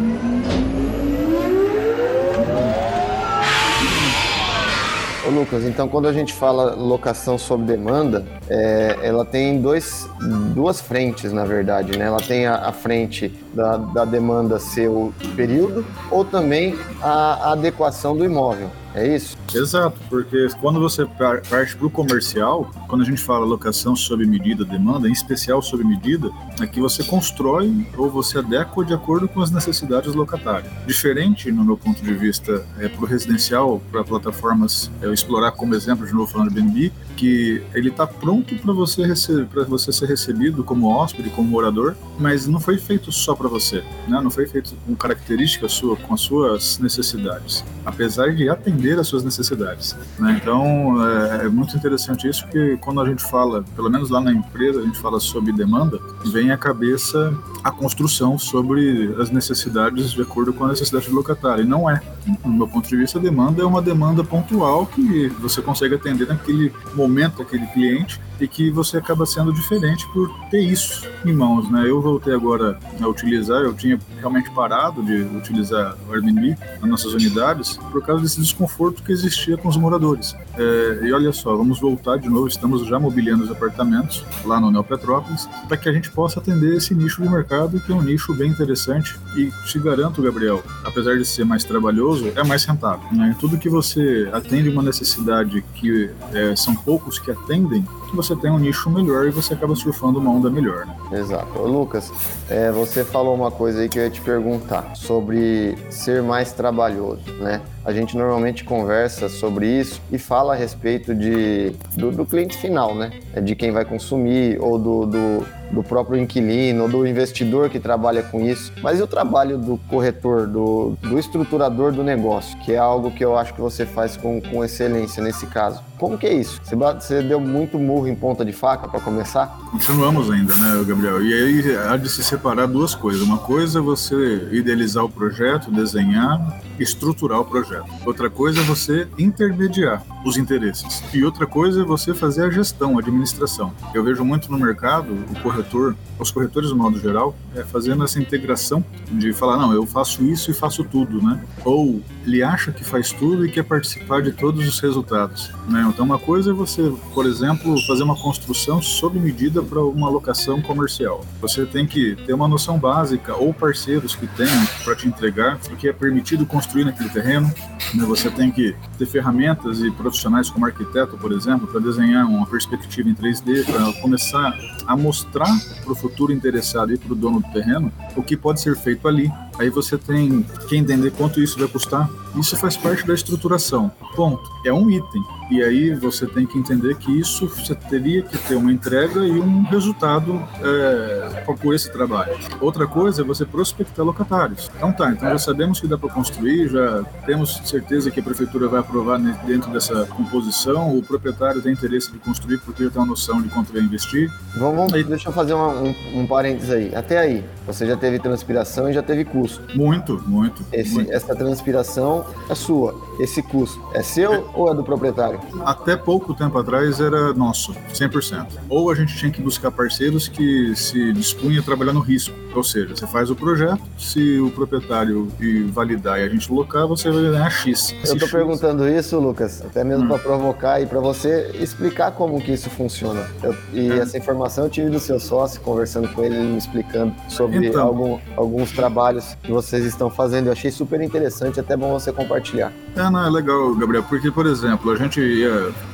Ô 5.30 5.32
Lucas, 5.32 5.64
então 5.64 5.88
quando 5.88 6.08
a 6.08 6.12
gente 6.12 6.34
fala 6.34 6.74
locação 6.74 7.38
sob 7.38 7.64
demanda, 7.64 8.26
é, 8.50 8.98
ela 9.04 9.24
tem 9.24 9.62
dois, 9.62 10.10
duas 10.56 10.82
frentes, 10.82 11.32
na 11.32 11.46
verdade, 11.46 11.96
né? 12.00 12.06
Ela 12.06 12.18
tem 12.18 12.48
a, 12.48 12.56
a 12.56 12.72
frente 12.72 13.32
da, 13.54 13.78
da, 13.78 14.06
demanda 14.06 14.58
ser 14.58 14.88
o 14.88 15.14
período 15.36 15.86
ou 16.10 16.26
também 16.26 16.76
a, 17.00 17.50
a 17.50 17.52
adequação 17.52 18.18
do 18.18 18.26
imóvel. 18.26 18.72
É 19.00 19.16
isso? 19.16 19.38
Exato, 19.56 19.98
porque 20.10 20.50
quando 20.60 20.78
você 20.78 21.06
parte 21.06 21.78
para 21.78 21.88
o 21.88 21.90
comercial, 21.90 22.70
quando 22.86 23.02
a 23.02 23.06
gente 23.06 23.22
fala 23.22 23.46
locação 23.46 23.96
sob 23.96 24.26
medida, 24.26 24.66
demanda, 24.66 25.08
em 25.08 25.14
especial 25.14 25.62
sob 25.62 25.86
medida, 25.86 26.30
é 26.60 26.68
que 26.68 26.82
você 26.82 27.02
constrói 27.02 27.88
ou 27.98 28.10
você 28.10 28.40
adequa 28.40 28.84
de 28.84 28.94
acordo 28.94 29.30
com 29.30 29.42
as 29.42 29.52
necessidades 29.52 30.14
locatárias. 30.14 30.70
Diferente, 30.86 31.50
no 31.50 31.64
meu 31.64 31.78
ponto 31.78 32.04
de 32.04 32.14
vista, 32.14 32.66
é, 32.78 32.90
para 32.90 33.02
o 33.02 33.06
residencial, 33.06 33.82
para 33.90 34.04
plataformas, 34.04 34.92
eu 35.02 35.14
explorar 35.14 35.54
como 35.54 35.74
exemplo, 35.74 36.06
de 36.06 36.14
novo 36.14 36.30
falando 36.30 36.50
do 36.50 36.56
BNB, 36.56 36.92
que 37.16 37.64
ele 37.74 37.90
está 37.90 38.06
pronto 38.06 38.56
para 38.58 38.74
você, 38.74 39.04
para 39.46 39.64
você 39.64 39.94
ser 39.94 40.08
recebido 40.08 40.64
como 40.64 40.88
hóspede, 40.88 41.30
como 41.30 41.48
morador, 41.48 41.96
mas 42.20 42.48
não 42.48 42.60
foi 42.60 42.78
feito 42.78 43.12
só 43.12 43.34
para 43.34 43.48
você, 43.48 43.84
né? 44.08 44.20
não 44.22 44.32
foi 44.32 44.46
feito 44.46 44.76
com 44.86 44.96
características 44.96 45.72
sua, 45.72 45.96
com 45.96 46.14
as 46.14 46.22
suas 46.22 46.80
necessidades, 46.80 47.64
apesar 47.86 48.34
de 48.34 48.50
atender 48.50 48.89
às 48.98 49.08
suas 49.08 49.24
necessidades. 49.24 49.96
Né? 50.18 50.40
Então 50.42 51.06
é, 51.06 51.46
é, 51.46 51.50
muito 51.50 51.76
interessante 51.76 52.28
isso, 52.28 52.44
porque 52.44 52.78
quando 52.78 53.02
a 53.02 53.06
gente 53.06 53.22
fala, 53.24 53.64
pelo 53.76 53.90
menos 53.90 54.10
lá 54.10 54.22
na 54.22 54.32
empresa, 54.32 54.80
a 54.80 54.84
gente 54.84 55.00
fala 55.00 55.20
sobre 55.20 55.52
demanda, 55.52 56.00
vem 56.32 56.52
à 56.52 56.58
cabeça 56.58 57.34
a 57.64 57.72
construção 57.72 58.40
sobre 58.40 59.14
as 59.20 59.30
necessidades 59.30 60.12
de 60.12 60.22
acordo 60.22 60.54
com 60.54 60.66
a 60.66 60.70
necessidade 60.70 61.10
do 61.10 61.16
locatário. 61.16 61.64
E 61.64 61.68
não 61.68 61.90
é. 61.90 62.02
Do 62.44 62.50
meu 62.50 62.68
ponto 62.68 62.88
de 62.88 62.96
vista, 62.96 63.20
a 63.20 63.22
demanda 63.22 63.62
é 63.62 63.66
uma 63.66 63.82
demanda 63.82 64.24
pontual 64.24 64.86
que 64.86 65.28
você 65.40 65.62
consegue 65.62 65.96
atender 65.96 66.28
naquele 66.28 66.72
momento 66.94 67.42
aquele 67.42 67.66
cliente 67.68 68.20
e 68.40 68.48
que 68.48 68.72
você 68.72 68.98
acaba 68.98 69.26
sendo 69.26 69.52
diferente 69.54 70.08
por 70.14 70.30
ter 70.50 70.62
isso 70.62 71.08
em 71.26 71.34
mãos, 71.34 71.70
né? 71.70 71.90
Eu 71.90 72.02
voltei 72.02 72.34
agora 72.34 72.80
a 73.00 73.08
utilizar, 73.08 73.62
eu 73.62 73.74
tinha 73.74 74.00
realmente 74.18 74.50
parado 74.52 75.04
de 75.04 75.22
utilizar 75.38 75.98
o 76.08 76.14
Airbnb 76.14 76.56
nas 76.80 76.90
nossas 76.90 77.14
unidades 77.14 77.78
por 77.92 78.02
causa 78.06 78.24
desse 78.24 78.40
desconforto 78.40 79.04
que 79.04 79.12
existia 79.12 79.58
com 79.58 79.68
os 79.68 79.78
moradores. 79.78 80.36
É, 80.58 81.00
e 81.04 81.12
olha 81.12 81.32
só, 81.34 81.56
vamos 81.56 81.80
voltar 81.80 82.18
de 82.18 82.30
novo, 82.30 82.48
estamos 82.48 82.86
já 82.88 83.00
mobiliando 83.00 83.44
os 83.44 83.52
apartamentos 83.52 84.24
lá 84.46 84.60
no 84.60 84.72
Neopetrópolis 84.72 85.48
para 85.68 85.78
que 85.78 85.90
a 85.90 85.92
gente 85.92 86.10
possa 86.12 86.40
atender 86.40 86.78
esse 86.78 86.96
nicho 86.96 87.22
de 87.22 87.30
mercado 87.30 87.80
que 87.80 87.92
é 87.92 87.96
um 87.96 88.02
nicho 88.02 88.34
bem 88.34 88.50
interessante 88.50 89.20
e 89.36 89.52
te 89.66 89.80
garanto, 89.80 90.22
Gabriel, 90.22 90.64
apesar 90.86 91.18
de 91.18 91.26
ser 91.26 91.46
mais 91.46 91.64
trabalhoso, 91.64 92.19
é 92.36 92.44
mais 92.44 92.64
rentável. 92.66 93.12
Né? 93.12 93.36
Tudo 93.40 93.58
que 93.58 93.70
você 93.70 94.30
atende 94.32 94.70
uma 94.70 94.84
necessidade 94.84 95.64
que 95.76 96.10
é, 96.34 96.56
são 96.56 96.76
poucos 96.76 97.20
que 97.20 97.32
atendem, 97.32 97.86
você 98.16 98.36
tem 98.36 98.52
um 98.52 98.60
nicho 98.60 98.90
melhor 98.90 99.28
e 99.28 99.32
você 99.32 99.54
acaba 99.54 99.76
surfando 99.76 100.20
uma 100.20 100.32
onda 100.32 100.50
melhor. 100.50 100.86
Né? 100.86 100.96
Exato. 101.20 101.60
Lucas, 101.60 102.12
é, 102.50 102.72
você 102.72 103.04
falou 103.04 103.36
uma 103.36 103.52
coisa 103.52 103.82
aí 103.82 103.90
que 103.90 104.00
eu 104.00 104.04
ia 104.04 104.10
te 104.10 104.22
perguntar 104.22 104.96
sobre 104.96 105.78
ser 105.90 106.22
mais 106.22 106.52
trabalhoso, 106.52 107.32
né? 107.40 107.62
A 107.84 107.94
gente 107.94 108.16
normalmente 108.16 108.64
conversa 108.64 109.30
sobre 109.30 109.66
isso 109.68 110.02
e 110.12 110.20
fala 110.20 110.54
a 110.54 110.56
respeito 110.56 111.16
de, 111.16 111.72
do, 111.96 112.12
do 112.12 112.26
cliente 112.26 112.58
final, 112.58 112.94
né? 112.94 113.12
É 113.34 113.42
de 113.42 113.56
quem 113.56 113.72
vai 113.72 113.86
consumir 113.86 114.62
ou 114.62 114.78
do, 114.78 115.06
do, 115.06 115.46
do, 115.72 115.84
próprio 115.84 116.20
inquilino 116.20 116.84
ou 116.84 116.90
do 116.90 117.08
investidor 117.08 117.70
que 117.70 117.80
trabalha 117.80 118.22
com 118.22 118.42
isso. 118.42 118.72
Mas 118.82 119.00
e 119.00 119.02
o 119.02 119.08
trabalho 119.08 119.58
do 119.58 119.80
corretor, 119.90 120.46
do, 120.46 120.98
do 121.02 121.18
estruturador 121.18 121.92
do 121.92 122.04
negócio, 122.04 122.58
que 122.60 122.74
é 122.74 122.78
algo 122.78 123.12
que 123.12 123.24
eu 123.24 123.38
acho 123.38 123.54
que 123.54 123.62
você 123.62 123.86
faz 123.86 124.18
com, 124.18 124.42
com 124.42 124.64
excelência 124.64 125.24
nesse 125.24 125.48
caso. 125.48 125.89
Como 126.00 126.18
que 126.18 126.26
é 126.26 126.34
isso? 126.34 126.62
Você, 126.64 126.76
você 126.76 127.22
deu 127.22 127.42
muito 127.42 127.78
murro 127.78 128.08
em 128.08 128.16
ponta 128.16 128.46
de 128.46 128.54
faca 128.54 128.88
para 128.88 129.02
começar? 129.02 129.48
Continuamos 129.70 130.32
ainda, 130.32 130.56
né, 130.56 130.84
Gabriel? 130.88 131.22
E 131.22 131.34
aí 131.34 131.78
há 131.78 131.98
de 131.98 132.10
se 132.10 132.24
separar 132.24 132.68
duas 132.68 132.96
coisas. 132.96 133.22
Uma 133.22 133.38
coisa 133.38 133.80
é 133.80 133.82
você 133.82 134.48
idealizar 134.52 135.04
o 135.04 135.10
projeto, 135.10 135.70
desenhar, 135.70 136.62
estruturar 136.80 137.40
o 137.40 137.46
projeto. 137.46 137.88
Outra 138.06 138.30
coisa 138.30 138.62
é 138.62 138.64
você 138.64 139.08
intermediar 139.18 140.04
os 140.26 140.38
interesses. 140.38 141.04
E 141.14 141.24
outra 141.24 141.46
coisa 141.46 141.82
é 141.82 141.84
você 141.84 142.14
fazer 142.14 142.44
a 142.44 142.50
gestão, 142.50 142.98
a 142.98 143.00
administração. 143.00 143.74
Eu 143.94 144.04
vejo 144.04 144.24
muito 144.24 144.52
no 144.52 144.58
mercado 144.58 145.14
o 145.14 145.42
corretor, 145.42 145.96
os 146.20 146.32
corretores, 146.32 146.70
no 146.72 146.76
modo 146.76 147.00
geral, 147.00 147.36
é 147.56 147.64
fazendo 147.64 148.04
essa 148.04 148.20
integração 148.20 148.84
de 149.12 149.32
falar, 149.34 149.58
não, 149.58 149.74
eu 149.74 149.86
faço 149.86 150.24
isso 150.24 150.52
e 150.52 150.54
faço 150.54 150.84
tudo, 150.84 151.22
né? 151.22 151.42
Ou 151.64 152.02
ele 152.26 152.44
acha 152.44 152.72
que 152.72 152.84
faz 152.84 153.12
tudo 153.12 153.46
e 153.46 153.52
quer 153.52 153.64
participar 153.64 154.22
de 154.22 154.32
todos 154.32 154.68
os 154.68 154.80
resultados. 154.80 155.52
Né? 155.68 155.86
Então, 155.90 156.06
uma 156.06 156.20
coisa 156.20 156.52
é 156.52 156.54
você, 156.54 156.94
por 157.14 157.26
exemplo, 157.26 157.76
fazer 157.88 158.04
uma 158.04 158.16
construção 158.16 158.82
sob 158.82 159.20
medida 159.20 159.62
para 159.62 159.82
uma 159.84 160.10
locação 160.10 160.62
comercial. 160.62 161.26
Você 161.42 161.66
tem 161.66 161.88
que 161.88 162.16
ter 162.26 162.34
uma 162.34 162.48
noção 162.48 162.78
básica 162.78 163.36
ou 163.36 163.54
parceiros 163.54 164.16
que 164.16 164.28
tenham 164.28 164.66
para 164.84 164.96
te 164.96 165.08
entregar 165.08 165.60
o 165.72 165.76
que 165.76 165.88
é 165.88 165.94
permitido 165.94 166.46
construir 166.46 166.69
naquele 166.78 167.10
terreno. 167.10 167.48
Né? 167.94 168.06
Você 168.06 168.30
tem 168.30 168.52
que 168.52 168.76
ter 168.98 169.06
ferramentas 169.06 169.80
e 169.80 169.92
profissionais 169.92 170.50
como 170.50 170.66
arquiteto, 170.66 171.18
por 171.18 171.32
exemplo, 171.32 171.68
para 171.68 171.80
desenhar 171.80 172.28
uma 172.28 172.46
perspectiva 172.46 173.10
em 173.10 173.16
3D, 173.16 173.66
para 173.66 174.02
começar 174.02 174.54
a 174.86 174.96
mostrar 174.96 175.50
para 175.84 175.92
o 175.92 175.96
futuro 175.96 176.32
interessado 176.32 176.94
e 176.94 176.98
para 176.98 177.14
o 177.14 177.16
dono 177.16 177.40
do 177.40 177.52
terreno 177.52 177.92
o 178.16 178.24
que 178.24 178.38
pode 178.38 178.62
ser 178.62 178.76
feito 178.76 179.08
ali 179.08 179.32
Aí 179.60 179.70
você 179.70 179.98
tem 179.98 180.44
que 180.68 180.78
entender 180.78 181.12
quanto 181.12 181.42
isso 181.42 181.60
vai 181.60 181.68
custar. 181.68 182.10
Isso 182.36 182.56
faz 182.56 182.78
parte 182.78 183.06
da 183.06 183.14
estruturação. 183.14 183.92
Ponto. 184.16 184.42
É 184.66 184.72
um 184.72 184.90
item. 184.90 185.22
E 185.52 185.64
aí 185.64 185.96
você 185.96 186.28
tem 186.28 186.46
que 186.46 186.58
entender 186.58 186.96
que 186.96 187.12
isso 187.20 187.48
você 187.48 187.74
teria 187.74 188.22
que 188.22 188.38
ter 188.38 188.56
uma 188.56 188.72
entrega 188.72 189.20
e 189.26 189.32
um 189.32 189.64
resultado 189.64 190.40
é, 190.64 191.44
por 191.60 191.74
esse 191.74 191.92
trabalho. 191.92 192.38
Outra 192.62 192.86
coisa 192.86 193.22
é 193.22 193.26
você 193.26 193.46
prospectar 193.46 194.06
locatários. 194.06 194.70
Então 194.78 194.94
tá, 194.94 195.10
então 195.12 195.28
já 195.30 195.40
sabemos 195.40 195.80
que 195.80 195.88
dá 195.88 195.98
para 195.98 196.10
construir, 196.10 196.70
já 196.70 197.04
temos 197.26 197.60
certeza 197.66 198.12
que 198.12 198.20
a 198.20 198.24
prefeitura 198.24 198.68
vai 198.68 198.80
aprovar 198.80 199.20
dentro 199.20 199.72
dessa 199.72 200.06
composição, 200.06 200.96
o 200.96 201.02
proprietário 201.02 201.62
tem 201.62 201.74
interesse 201.74 202.12
de 202.12 202.20
construir 202.20 202.60
porque 202.60 202.84
já 202.84 202.92
tem 202.92 203.02
uma 203.02 203.08
noção 203.08 203.42
de 203.42 203.50
quanto 203.50 203.74
vai 203.74 203.82
investir. 203.82 204.32
Vamos, 204.56 204.94
aí, 204.94 205.04
deixa 205.04 205.30
eu 205.30 205.34
fazer 205.34 205.54
uma, 205.54 205.70
um, 205.70 205.96
um 206.14 206.28
parênteses 206.28 206.70
aí. 206.70 206.96
Até 206.96 207.18
aí, 207.18 207.44
você 207.66 207.88
já 207.88 207.98
teve 207.98 208.20
transpiração 208.20 208.88
e 208.88 208.94
já 208.94 209.02
teve 209.02 209.26
custo. 209.26 209.49
Muito, 209.74 210.22
muito. 210.26 210.64
Esse, 210.72 210.94
muito. 210.94 211.12
Essa 211.12 211.36
transpiração 211.36 212.26
é 212.50 212.56
sua. 212.56 212.96
Esse 213.20 213.42
custo 213.42 213.80
é 213.94 214.02
seu 214.02 214.34
é. 214.34 214.44
ou 214.54 214.72
é 214.72 214.76
do 214.76 214.84
proprietário? 214.84 215.40
Até 215.66 215.96
pouco 215.96 216.34
tempo 216.34 216.58
atrás 216.58 217.00
era 217.00 217.34
nosso, 217.34 217.74
100%. 217.94 218.48
Ou 218.70 218.90
a 218.92 218.96
gente 218.96 219.16
tinha 219.18 219.32
que 219.32 219.42
buscar 219.42 219.72
parceiros 219.72 220.28
que 220.28 220.76
se 220.76 221.12
dispunham 221.14 221.62
a 221.62 221.64
trabalhar 221.64 221.94
no 221.94 222.00
risco. 222.00 222.34
Ou 222.54 222.64
seja, 222.64 222.96
você 222.96 223.06
faz 223.06 223.30
o 223.30 223.36
projeto, 223.36 223.82
se 223.98 224.40
o 224.40 224.50
proprietário 224.50 225.32
validar 225.72 226.20
e 226.20 226.24
a 226.24 226.30
gente 226.30 226.52
locar, 226.52 226.88
você 226.88 227.12
vai 227.12 227.24
ganhar 227.24 227.50
X. 227.50 227.94
Eu 228.06 228.16
estou 228.16 228.30
perguntando 228.30 228.88
isso, 228.88 229.20
Lucas, 229.20 229.62
até 229.62 229.84
mesmo 229.84 230.06
hum. 230.06 230.08
para 230.08 230.20
provocar 230.20 230.82
e 230.82 230.86
para 230.86 231.00
você 231.00 231.52
explicar 231.54 232.12
como 232.12 232.42
que 232.42 232.52
isso 232.52 232.70
funciona. 232.70 233.28
Eu, 233.44 233.56
e 233.74 233.92
é. 233.92 234.00
essa 234.00 234.18
informação 234.18 234.66
eu 234.66 234.70
tive 234.70 234.90
do 234.90 235.00
seu 235.00 235.20
sócio, 235.20 235.62
conversando 235.62 236.08
com 236.10 236.24
ele, 236.24 236.38
me 236.38 236.58
explicando 236.58 237.14
sobre 237.28 237.68
então, 237.68 237.86
algum, 237.86 238.20
alguns 238.36 238.72
trabalhos 238.72 239.38
que 239.44 239.52
vocês 239.52 239.86
estão 239.86 240.10
fazendo. 240.10 240.48
Eu 240.48 240.54
achei 240.54 240.72
super 240.72 241.02
interessante, 241.02 241.60
até 241.60 241.76
bom 241.76 241.92
você 241.92 242.12
compartilhar. 242.12 242.72
É, 242.96 243.10
não, 243.10 243.26
é 243.26 243.30
legal, 243.30 243.74
Gabriel, 243.76 244.04
porque, 244.04 244.32
por 244.32 244.46
exemplo, 244.46 244.92
a 244.92 244.96
gente, 244.96 245.22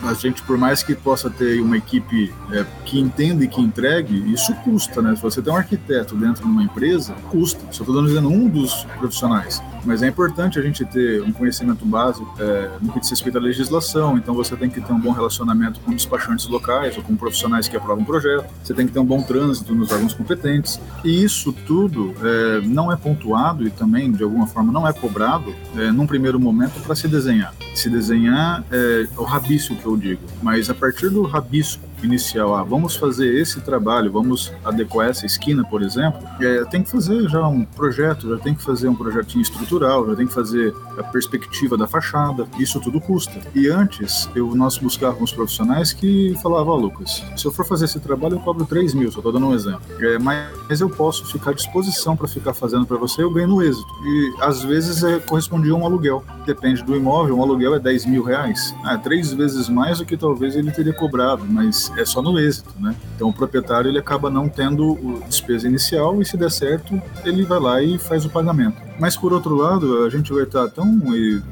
a 0.04 0.14
gente 0.14 0.42
por 0.44 0.58
mais 0.58 0.84
que 0.84 0.96
possa 0.96 1.30
ter 1.30 1.62
uma 1.62 1.78
equipe 1.78 2.34
é, 2.52 2.66
que 2.86 3.00
entenda 3.00 3.44
e 3.44 3.48
que 3.48 3.62
entregue, 3.62 4.32
isso 4.32 4.54
custa, 4.64 5.02
né? 5.02 5.16
Se 5.16 5.22
você 5.22 5.42
tem 5.42 5.52
um 5.52 5.58
arquiteto 5.58 6.16
dentro 6.16 6.44
de 6.44 6.50
uma 6.50 6.64
empresa, 6.64 7.14
custa. 7.30 7.62
Só 7.72 7.84
estou 7.84 8.06
dizendo 8.06 8.30
um 8.30 8.48
dos 8.48 8.86
profissionais. 8.98 9.62
Mas 9.86 10.02
é 10.02 10.08
importante 10.08 10.60
a 10.60 10.62
gente 10.62 10.84
ter 10.86 11.22
um 11.22 11.32
conhecimento 11.32 11.86
básico 11.86 12.34
é, 12.40 12.72
no 12.82 12.92
que 12.92 13.00
diz 13.00 13.10
respeito 13.10 13.38
à 13.38 13.42
legislação. 13.42 14.18
Então 14.18 14.34
você 14.34 14.56
tem 14.56 14.70
que 14.70 14.82
ter 14.82 14.92
um 14.92 15.00
bom 15.00 15.12
relacionamento 15.12 15.80
com 15.80 15.92
despachantes 15.92 16.48
locais 16.48 16.98
ou 16.98 17.04
com 17.04 17.16
profissionais 17.16 17.68
que 17.68 17.78
aprovam 17.78 18.04
o 18.04 18.06
projeto. 18.06 18.46
Você 18.64 18.74
tem 18.74 18.88
que 18.88 18.94
ter 18.94 19.00
um 19.00 19.06
bom 19.06 19.22
trânsito 19.22 19.74
nos 19.74 19.92
órgãos 19.92 20.14
competentes. 20.14 20.80
E 21.04 21.24
isso 21.24 21.54
tudo 21.54 22.14
é, 22.22 22.62
não 22.62 22.92
é 22.92 22.96
pontuado 22.96 23.66
e 23.66 23.70
também, 23.70 24.12
de 24.12 24.24
alguma 24.24 24.48
forma, 24.48 24.72
não 24.72 24.88
é 24.88 24.94
cobrado 24.94 25.54
é, 25.78 25.92
num 25.92 26.08
primeiro 26.08 26.40
momento 26.40 26.82
para 26.82 26.96
se 26.96 27.08
desenhar. 27.08 27.54
Se 27.74 27.90
desenhar 27.90 28.64
é 28.72 29.08
o 29.18 29.24
rabisco 29.24 29.76
que 29.76 29.86
eu 29.86 29.96
digo. 29.96 30.22
Mas 30.42 30.70
a 30.70 30.74
partir 30.74 31.10
do 31.10 31.24
rabisco 31.24 31.84
inicial, 32.06 32.56
ah, 32.56 32.64
vamos 32.64 32.96
fazer 32.96 33.34
esse 33.40 33.62
trabalho, 33.62 34.12
vamos 34.12 34.52
adequar 34.64 35.10
essa 35.10 35.26
esquina, 35.26 35.64
por 35.64 35.82
exemplo, 35.82 36.20
é, 36.40 36.64
tem 36.66 36.84
que 36.84 36.90
fazer 36.90 37.28
já 37.30 37.48
um 37.48 37.66
projeto, 37.66 38.30
já 38.30 38.38
tem 38.38 38.54
que 38.54 38.64
fazer 38.64 38.88
um 38.88 38.96
projetinho 38.96 39.42
estrutural, 39.42 40.08
já 40.08 40.16
tem 40.16 40.28
que 40.28 40.34
fazer 40.34 40.74
a 40.98 41.04
perspectiva 41.04 41.78
da 41.78 41.88
fachada, 41.88 42.48
isso 42.60 42.80
tudo 42.80 43.02
custa. 43.02 43.40
E 43.54 43.68
antes, 43.68 44.30
eu, 44.36 44.56
nós 44.56 44.78
buscávamos 44.78 45.32
profissionais 45.32 45.94
que 45.94 46.36
falavam, 46.42 46.76
Lucas, 46.76 47.24
se 47.36 47.46
eu 47.46 47.52
for 47.52 47.66
fazer 47.66 47.86
esse 47.86 48.00
trabalho, 48.00 48.36
eu 48.36 48.40
cobro 48.40 48.66
3 48.66 48.94
mil, 48.94 49.12
só 49.12 49.20
estou 49.20 49.32
dando 49.32 49.48
um 49.48 49.54
exemplo. 49.54 49.82
É, 50.00 50.18
mas 50.20 50.82
eu 50.82 50.90
posso 50.90 51.26
ficar 51.26 51.52
à 51.52 51.54
disposição 51.54 52.16
para 52.16 52.28
ficar 52.28 52.54
fazendo 52.54 52.86
para 52.86 52.98
você, 52.98 53.24
eu 53.24 53.32
ganho 53.32 53.48
no 53.48 53.62
êxito. 53.62 53.88
E 54.04 54.34
às 54.42 54.64
vezes 54.64 55.04
é, 55.04 55.20
correspondia 55.20 55.74
a 55.74 55.76
um 55.76 55.86
aluguel. 55.86 56.24
Depende 56.46 56.84
do 56.84 56.96
imóvel, 56.96 57.38
um 57.38 57.42
aluguel 57.42 57.76
é 57.76 57.80
10 57.80 58.06
mil 58.06 58.24
reais. 58.24 58.74
Ah, 58.84 58.98
três 58.98 59.34
vezes 59.34 59.68
mais 59.68 59.98
do 59.98 60.06
que 60.06 60.16
talvez 60.16 60.56
ele 60.56 60.72
teria 60.72 60.94
cobrado, 60.94 61.46
mas 61.48 61.92
é 61.98 62.06
só 62.06 62.22
no 62.22 62.40
êxito, 62.40 62.74
né? 62.80 62.96
Então 63.16 63.30
o 63.30 63.34
proprietário 63.34 63.90
ele 63.90 63.98
acaba 63.98 64.30
não 64.30 64.48
tendo 64.48 65.22
despesa 65.28 65.68
inicial 65.68 66.22
e 66.22 66.26
se 66.26 66.38
der 66.38 66.52
certo 66.52 67.02
ele 67.24 67.44
vai 67.44 67.60
lá 67.60 67.82
e 67.82 67.98
faz 67.98 68.26
o 68.26 68.30
pagamento. 68.30 68.78
Mas 69.00 69.18
por 69.18 69.34
outro 69.34 69.56
lado, 69.56 70.04
a 70.04 70.10
gente 70.10 70.32
vai 70.32 70.44
estar 70.44 70.68
tão 70.70 71.02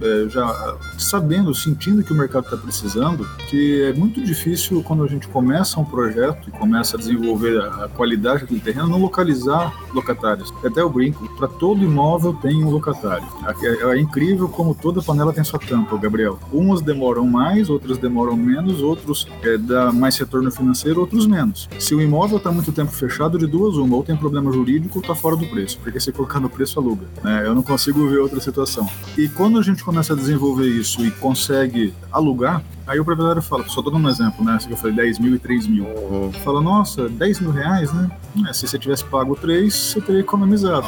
é, 0.01 0.29
já 0.29 0.77
sabendo, 0.97 1.53
sentindo 1.53 2.03
que 2.03 2.13
o 2.13 2.15
mercado 2.15 2.45
está 2.45 2.57
precisando, 2.57 3.27
que 3.49 3.83
é 3.83 3.93
muito 3.93 4.23
difícil 4.23 4.81
quando 4.83 5.03
a 5.03 5.07
gente 5.07 5.27
começa 5.27 5.79
um 5.79 5.85
projeto 5.85 6.47
e 6.47 6.51
começa 6.51 6.95
a 6.95 6.99
desenvolver 6.99 7.59
a 7.61 7.89
qualidade 7.89 8.41
daquele 8.41 8.59
terreno, 8.59 8.87
não 8.87 8.99
localizar 8.99 9.73
locatários. 9.93 10.53
Até 10.63 10.83
o 10.83 10.89
brinco, 10.89 11.27
para 11.35 11.47
todo 11.47 11.83
imóvel 11.83 12.33
tem 12.33 12.63
um 12.63 12.69
locatário. 12.69 13.27
É, 13.61 13.91
é, 13.91 13.99
incrível 13.99 14.47
como 14.47 14.73
toda 14.73 15.01
panela 15.01 15.33
tem 15.33 15.43
sua 15.43 15.59
tampa, 15.59 15.97
Gabriel. 15.97 16.39
Umas 16.51 16.81
demoram 16.81 17.25
mais, 17.27 17.69
outras 17.69 17.97
demoram 17.97 18.37
menos, 18.37 18.81
outros 18.81 19.27
é, 19.41 19.57
dá 19.57 19.91
mais 19.91 20.17
retorno 20.17 20.51
financeiro, 20.51 21.01
outros 21.01 21.25
menos. 21.25 21.69
Se 21.79 21.93
o 21.93 22.01
imóvel 22.01 22.37
está 22.37 22.51
muito 22.51 22.71
tempo 22.71 22.91
fechado, 22.91 23.37
de 23.37 23.47
duas 23.47 23.75
uma, 23.75 23.95
ou 23.95 24.03
tem 24.03 24.15
problema 24.15 24.51
jurídico, 24.51 24.99
ou 24.99 25.01
está 25.01 25.15
fora 25.15 25.35
do 25.35 25.45
preço, 25.47 25.79
porque 25.81 25.99
se 25.99 26.11
colocar 26.11 26.39
no 26.39 26.49
preço 26.49 26.79
aluga. 26.79 27.05
Né? 27.23 27.32
Né? 27.33 27.47
Eu 27.47 27.55
não 27.55 27.63
consigo 27.63 28.07
ver 28.07 28.19
outra 28.19 28.39
situação. 28.39 28.87
E 29.17 29.27
quando 29.27 29.57
a 29.59 29.63
gente 29.63 29.83
começa 29.83 30.13
a 30.13 30.15
desenvolver 30.15 30.67
isso 30.67 31.03
e 31.05 31.09
consegue 31.09 31.93
alugar, 32.11 32.63
Aí 32.85 32.99
o 32.99 33.05
proprietário 33.05 33.41
fala, 33.41 33.65
só 33.67 33.81
tô 33.81 33.89
dando 33.89 34.05
um 34.05 34.09
exemplo, 34.09 34.43
né? 34.43 34.59
Se 34.59 34.69
eu 34.69 34.75
falei 34.75 34.95
10 34.95 35.19
mil 35.19 35.35
e 35.35 35.39
3 35.39 35.67
mil. 35.67 35.85
Uhum. 35.85 36.31
Fala, 36.43 36.59
nossa, 36.59 37.07
10 37.07 37.39
mil 37.39 37.51
reais, 37.51 37.91
né? 37.93 38.11
É, 38.49 38.53
se 38.53 38.67
você 38.67 38.77
tivesse 38.77 39.05
pago 39.05 39.35
3, 39.35 39.73
você 39.73 40.01
teria 40.01 40.19
economizado. 40.19 40.87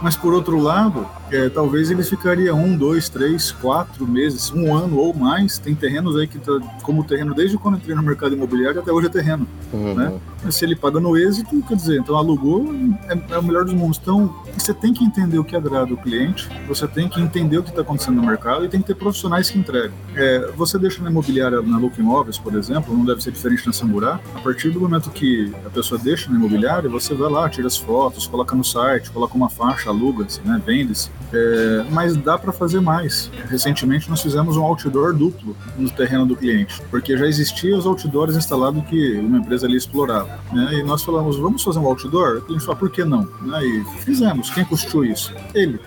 Mas 0.00 0.16
por 0.16 0.32
outro 0.32 0.58
lado, 0.58 1.06
é, 1.30 1.50
talvez 1.50 1.90
ele 1.90 2.02
ficaria 2.02 2.54
um, 2.54 2.76
dois, 2.76 3.08
três, 3.08 3.52
quatro 3.52 4.06
meses, 4.06 4.50
um 4.52 4.74
ano 4.74 4.96
ou 4.96 5.12
mais. 5.12 5.58
Tem 5.58 5.74
terrenos 5.74 6.16
aí 6.16 6.26
que 6.26 6.38
tá 6.38 6.52
como 6.82 7.04
terreno 7.04 7.34
desde 7.34 7.58
quando 7.58 7.76
entrei 7.76 7.94
no 7.94 8.02
mercado 8.02 8.34
imobiliário 8.34 8.80
até 8.80 8.90
hoje 8.90 9.08
é 9.08 9.10
terreno. 9.10 9.46
Uhum. 9.72 9.94
Né? 9.94 10.18
Mas 10.42 10.54
se 10.56 10.64
ele 10.64 10.76
paga 10.76 10.98
no 11.00 11.16
êxito, 11.16 11.62
quer 11.62 11.74
dizer, 11.74 11.98
então 11.98 12.16
alugou, 12.16 12.74
é, 13.08 13.34
é, 13.34 13.38
o 13.38 13.42
melhor 13.42 13.64
dos 13.64 13.74
mundos. 13.74 13.98
Então, 14.00 14.34
você 14.56 14.72
tem 14.72 14.94
que 14.94 15.04
entender 15.04 15.38
o 15.38 15.44
que 15.44 15.56
agrada 15.56 15.92
o 15.92 15.96
cliente, 15.96 16.48
você 16.66 16.86
tem 16.86 17.08
que 17.08 17.20
entender 17.20 17.58
o 17.58 17.62
que 17.62 17.70
está 17.70 17.82
acontecendo 17.82 18.16
no 18.16 18.26
mercado 18.26 18.64
e 18.64 18.68
tem 18.68 18.80
que 18.80 18.86
ter 18.86 18.94
profissionais 18.94 19.50
que 19.50 19.58
entregam. 19.58 19.94
É, 20.14 20.50
você 20.56 20.78
deixa 20.78 21.02
na 21.02 21.10
imobiliária 21.10 21.33
imobiliária 21.34 21.62
na 21.62 21.78
Look 21.78 21.98
Imóveis, 21.98 22.38
por 22.38 22.54
exemplo, 22.54 22.96
não 22.96 23.04
deve 23.04 23.22
ser 23.22 23.32
diferente 23.32 23.66
na 23.66 23.72
Samburá. 23.72 24.20
A 24.34 24.40
partir 24.40 24.70
do 24.70 24.80
momento 24.80 25.10
que 25.10 25.52
a 25.66 25.70
pessoa 25.70 26.00
deixa 26.00 26.30
na 26.30 26.36
imobiliária, 26.36 26.88
você 26.88 27.14
vai 27.14 27.30
lá, 27.30 27.48
tira 27.48 27.66
as 27.66 27.76
fotos, 27.76 28.26
coloca 28.26 28.54
no 28.54 28.64
site, 28.64 29.10
coloca 29.10 29.34
uma 29.34 29.50
faixa, 29.50 29.90
aluga-se, 29.90 30.40
né, 30.42 30.60
vende-se. 30.64 31.10
É, 31.32 31.84
mas 31.90 32.16
dá 32.16 32.38
para 32.38 32.52
fazer 32.52 32.80
mais. 32.80 33.30
Recentemente 33.48 34.08
nós 34.08 34.22
fizemos 34.22 34.56
um 34.56 34.62
outdoor 34.62 35.12
duplo 35.12 35.56
no 35.76 35.90
terreno 35.90 36.24
do 36.24 36.36
cliente, 36.36 36.80
porque 36.90 37.16
já 37.16 37.26
existiam 37.26 37.78
os 37.78 37.86
outdoors 37.86 38.36
instalados 38.36 38.84
que 38.84 39.14
uma 39.18 39.38
empresa 39.38 39.66
ali 39.66 39.76
explorava. 39.76 40.38
Né, 40.52 40.74
e 40.74 40.82
nós 40.84 41.02
falamos, 41.02 41.36
vamos 41.36 41.62
fazer 41.62 41.78
um 41.78 41.86
outdoor? 41.86 42.38
O 42.38 42.42
cliente 42.42 42.64
falou, 42.64 42.78
por 42.78 42.90
que 42.90 43.04
não? 43.04 43.28
Né, 43.42 43.64
e 43.64 43.84
fizemos. 44.04 44.50
Quem 44.50 44.64
custou 44.64 45.04
isso? 45.04 45.34
Ele. 45.54 45.80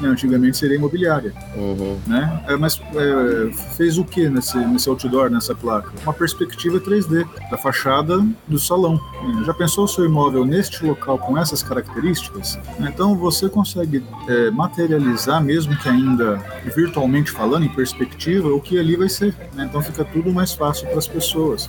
Né, 0.00 0.08
antigamente 0.08 0.56
seria 0.56 0.76
imobiliária. 0.76 1.32
Uhum. 1.56 1.98
Né? 2.06 2.44
É, 2.46 2.56
mas 2.56 2.80
é, 2.94 3.52
fez 3.76 3.98
o 3.98 4.04
que 4.04 4.28
nesse, 4.28 4.58
nesse 4.58 4.88
outdoor, 4.92 5.30
nessa 5.30 5.54
placa? 5.54 5.92
Uma 6.02 6.12
perspectiva 6.12 6.80
3D 6.80 7.26
da 7.50 7.56
fachada 7.56 8.24
do 8.46 8.58
salão. 8.58 9.00
Já 9.44 9.54
pensou 9.54 9.84
o 9.84 9.88
seu 9.88 10.04
imóvel 10.04 10.44
neste 10.44 10.84
local 10.84 11.18
com 11.18 11.36
essas 11.36 11.62
características? 11.62 12.58
Então 12.80 13.16
você 13.16 13.48
consegue 13.48 14.04
é, 14.28 14.50
materializar, 14.50 15.42
mesmo 15.42 15.76
que 15.76 15.88
ainda 15.88 16.36
virtualmente 16.74 17.30
falando, 17.30 17.64
em 17.64 17.68
perspectiva, 17.68 18.48
o 18.48 18.60
que 18.60 18.78
ali 18.78 18.96
vai 18.96 19.08
ser. 19.08 19.34
Né? 19.54 19.66
Então 19.68 19.82
fica 19.82 20.04
tudo 20.04 20.32
mais 20.32 20.52
fácil 20.52 20.86
para 20.88 20.98
as 20.98 21.06
pessoas. 21.06 21.68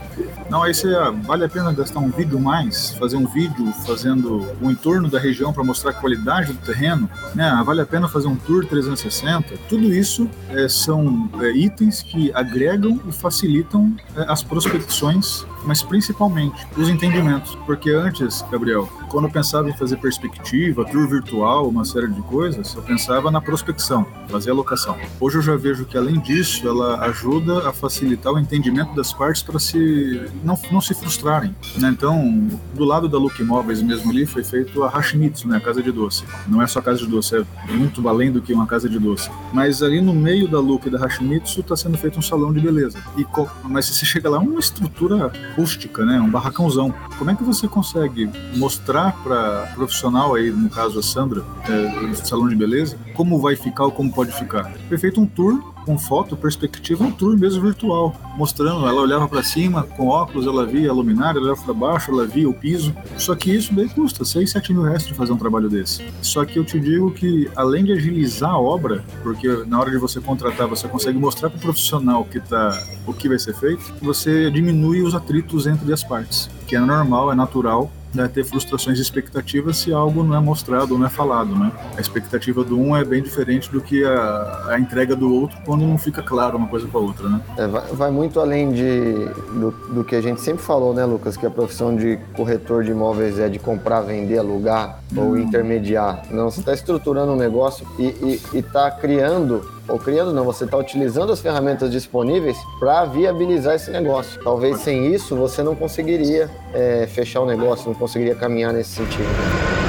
Não, 0.49 0.63
aí 0.63 0.73
você, 0.73 0.93
ah, 0.95 1.11
vale 1.11 1.45
a 1.45 1.49
pena 1.49 1.71
gastar 1.73 1.99
um 1.99 2.09
vídeo 2.09 2.39
mais, 2.39 2.91
fazer 2.91 3.17
um 3.17 3.25
vídeo 3.25 3.71
fazendo 3.85 4.47
o 4.61 4.69
entorno 4.69 5.09
da 5.09 5.19
região 5.19 5.53
para 5.53 5.63
mostrar 5.63 5.91
a 5.91 5.93
qualidade 5.93 6.53
do 6.53 6.59
terreno, 6.59 7.09
né? 7.33 7.49
Ah, 7.49 7.63
vale 7.63 7.81
a 7.81 7.85
pena 7.85 8.07
fazer 8.07 8.27
um 8.27 8.35
tour 8.35 8.65
360. 8.65 9.57
Tudo 9.69 9.93
isso 9.93 10.29
é, 10.49 10.67
são 10.67 11.29
é, 11.41 11.51
itens 11.51 12.01
que 12.01 12.31
agregam 12.33 12.99
e 13.07 13.11
facilitam 13.11 13.95
é, 14.15 14.25
as 14.27 14.43
prospecções, 14.43 15.45
mas 15.65 15.81
principalmente 15.81 16.65
os 16.77 16.89
entendimentos. 16.89 17.55
Porque 17.65 17.89
antes, 17.91 18.43
Gabriel, 18.51 18.87
quando 19.09 19.25
eu 19.25 19.31
pensava 19.31 19.69
em 19.69 19.73
fazer 19.73 19.97
perspectiva, 19.97 20.85
tour 20.85 21.07
virtual, 21.07 21.67
uma 21.67 21.85
série 21.85 22.07
de 22.07 22.21
coisas, 22.23 22.73
eu 22.75 22.81
pensava 22.81 23.29
na 23.29 23.41
prospecção, 23.41 24.05
fazer 24.27 24.51
a 24.51 24.53
locação. 24.53 24.97
Hoje 25.19 25.37
eu 25.37 25.41
já 25.41 25.55
vejo 25.55 25.85
que, 25.85 25.97
além 25.97 26.19
disso, 26.19 26.67
ela 26.67 26.99
ajuda 27.05 27.69
a 27.69 27.73
facilitar 27.73 28.33
o 28.33 28.39
entendimento 28.39 28.95
das 28.95 29.13
partes 29.13 29.43
para 29.43 29.59
se 29.59 30.21
não, 30.43 30.57
não 30.71 30.81
se 30.81 30.93
frustrarem. 30.93 31.55
Né? 31.77 31.89
Então, 31.89 32.47
do 32.73 32.83
lado 32.83 33.07
da 33.07 33.17
Look 33.17 33.39
Imóveis 33.39 33.81
mesmo 33.81 34.11
ali, 34.11 34.25
foi 34.25 34.43
feito 34.43 34.83
a 34.83 34.89
Hashimitsu, 34.89 35.47
né? 35.47 35.57
a 35.57 35.59
casa 35.59 35.81
de 35.81 35.91
doce. 35.91 36.23
Não 36.47 36.61
é 36.61 36.67
só 36.67 36.81
casa 36.81 36.99
de 36.99 37.07
doce, 37.07 37.37
é 37.37 37.71
muito 37.71 38.07
além 38.07 38.31
do 38.31 38.41
que 38.41 38.53
uma 38.53 38.65
casa 38.65 38.89
de 38.89 38.99
doce. 38.99 39.29
Mas 39.51 39.81
ali 39.83 40.01
no 40.01 40.13
meio 40.13 40.47
da 40.47 40.59
Look 40.59 40.87
e 40.87 40.89
da 40.89 40.99
Hashimitsu 40.99 41.61
está 41.61 41.75
sendo 41.75 41.97
feito 41.97 42.17
um 42.19 42.21
salão 42.21 42.51
de 42.51 42.59
beleza. 42.59 42.97
E, 43.17 43.25
mas 43.63 43.85
se 43.85 43.93
você 43.93 44.05
chega 44.05 44.29
lá, 44.29 44.37
é 44.37 44.39
uma 44.39 44.59
estrutura 44.59 45.31
rústica, 45.55 46.05
né? 46.05 46.19
Um 46.19 46.29
barracãozão. 46.29 46.93
Como 47.17 47.31
é 47.31 47.35
que 47.35 47.43
você 47.43 47.67
consegue 47.67 48.29
mostrar 48.55 49.11
para 49.23 49.71
profissional 49.75 50.35
aí, 50.35 50.51
no 50.51 50.69
caso 50.69 50.99
a 50.99 51.03
Sandra, 51.03 51.43
é, 51.67 52.07
do 52.07 52.15
salão 52.15 52.47
de 52.47 52.55
beleza, 52.55 52.97
como 53.13 53.39
vai 53.39 53.55
ficar 53.55 53.85
ou 53.85 53.91
como 53.91 54.11
pode 54.11 54.31
ficar? 54.31 54.71
Foi 54.87 54.97
feito 54.97 55.19
um 55.21 55.25
tour 55.25 55.72
com 55.83 55.97
foto, 55.97 56.35
perspectiva, 56.35 57.03
um 57.03 57.11
tour 57.11 57.37
mesmo 57.37 57.61
virtual, 57.61 58.15
mostrando. 58.37 58.87
Ela 58.87 59.01
olhava 59.01 59.27
para 59.27 59.43
cima 59.43 59.83
com 59.83 60.07
óculos, 60.07 60.47
ela 60.47 60.65
via 60.65 60.89
a 60.89 60.93
luminária, 60.93 61.37
ela 61.37 61.47
olhava 61.47 61.63
para 61.63 61.73
baixo, 61.73 62.11
ela 62.11 62.25
via 62.25 62.49
o 62.49 62.53
piso. 62.53 62.95
Só 63.17 63.35
que 63.35 63.51
isso 63.53 63.73
daí 63.73 63.89
custa 63.89 64.25
6, 64.25 64.51
7 64.51 64.73
mil 64.73 64.83
reais 64.83 65.05
de 65.05 65.13
fazer 65.13 65.33
um 65.33 65.37
trabalho 65.37 65.69
desse. 65.69 66.03
Só 66.21 66.45
que 66.45 66.57
eu 66.57 66.65
te 66.65 66.79
digo 66.79 67.11
que, 67.11 67.49
além 67.55 67.83
de 67.83 67.93
agilizar 67.93 68.51
a 68.51 68.59
obra, 68.59 69.03
porque 69.21 69.47
na 69.67 69.79
hora 69.79 69.91
de 69.91 69.97
você 69.97 70.19
contratar, 70.19 70.67
você 70.67 70.87
consegue 70.87 71.17
mostrar 71.17 71.49
para 71.49 71.57
o 71.57 71.61
profissional 71.61 72.25
que 72.25 72.39
tá, 72.39 72.81
o 73.05 73.13
que 73.13 73.27
vai 73.27 73.39
ser 73.39 73.53
feito, 73.53 73.93
você 74.01 74.49
diminui 74.49 75.01
os 75.01 75.13
atritos 75.13 75.67
entre 75.67 75.91
as 75.91 76.03
partes, 76.03 76.49
que 76.67 76.75
é 76.75 76.79
normal, 76.79 77.31
é 77.31 77.35
natural 77.35 77.91
né, 78.13 78.27
ter 78.27 78.43
frustrações 78.43 78.97
de 78.97 79.03
expectativas 79.03 79.77
se 79.77 79.93
algo 79.93 80.23
não 80.23 80.35
é 80.35 80.39
mostrado 80.39 80.93
ou 80.93 80.99
não 80.99 81.07
é 81.07 81.09
falado, 81.09 81.55
né? 81.55 81.71
A 81.97 82.01
expectativa 82.01 82.63
do 82.63 82.79
um 82.79 82.95
é 82.95 83.03
bem 83.03 83.21
diferente 83.21 83.71
do 83.71 83.81
que 83.81 84.03
a, 84.03 84.65
a 84.69 84.79
entrega 84.79 85.15
do 85.15 85.33
outro 85.33 85.57
quando 85.65 85.85
não 85.85 85.97
fica 85.97 86.21
claro 86.21 86.57
uma 86.57 86.67
coisa 86.67 86.87
com 86.87 86.97
a 86.97 87.01
outra, 87.01 87.29
né? 87.29 87.41
É, 87.57 87.67
vai, 87.67 87.85
vai, 87.87 88.11
muito 88.11 88.39
além 88.39 88.71
de, 88.71 89.25
do, 89.53 89.71
do, 89.93 90.03
que 90.03 90.15
a 90.15 90.21
gente 90.21 90.41
sempre 90.41 90.63
falou, 90.63 90.93
né, 90.93 91.05
Lucas? 91.05 91.37
Que 91.37 91.45
a 91.45 91.51
profissão 91.51 91.95
de 91.95 92.19
corretor 92.35 92.83
de 92.83 92.91
imóveis 92.91 93.39
é 93.39 93.49
de 93.49 93.59
comprar, 93.59 94.01
vender, 94.01 94.37
alugar 94.37 94.99
hum. 95.15 95.19
ou 95.19 95.37
intermediar. 95.37 96.23
Não, 96.29 96.49
você 96.49 96.59
está 96.59 96.73
estruturando 96.73 97.31
um 97.31 97.37
negócio 97.37 97.85
e 97.97 98.39
está 98.53 98.89
criando 98.91 99.73
ou 99.87 99.99
criando 99.99 100.33
não, 100.33 100.43
você 100.45 100.63
está 100.65 100.77
utilizando 100.77 101.31
as 101.31 101.41
ferramentas 101.41 101.91
disponíveis 101.91 102.57
para 102.79 103.05
viabilizar 103.05 103.75
esse 103.75 103.91
negócio. 103.91 104.41
Talvez 104.43 104.79
sem 104.79 105.13
isso 105.13 105.35
você 105.35 105.61
não 105.61 105.75
conseguiria 105.75 106.49
é, 106.73 107.07
fechar 107.07 107.41
o 107.41 107.45
negócio, 107.45 107.87
não 107.87 107.95
conseguiria 107.95 108.35
caminhar 108.35 108.73
nesse 108.73 108.91
sentido. 108.91 109.82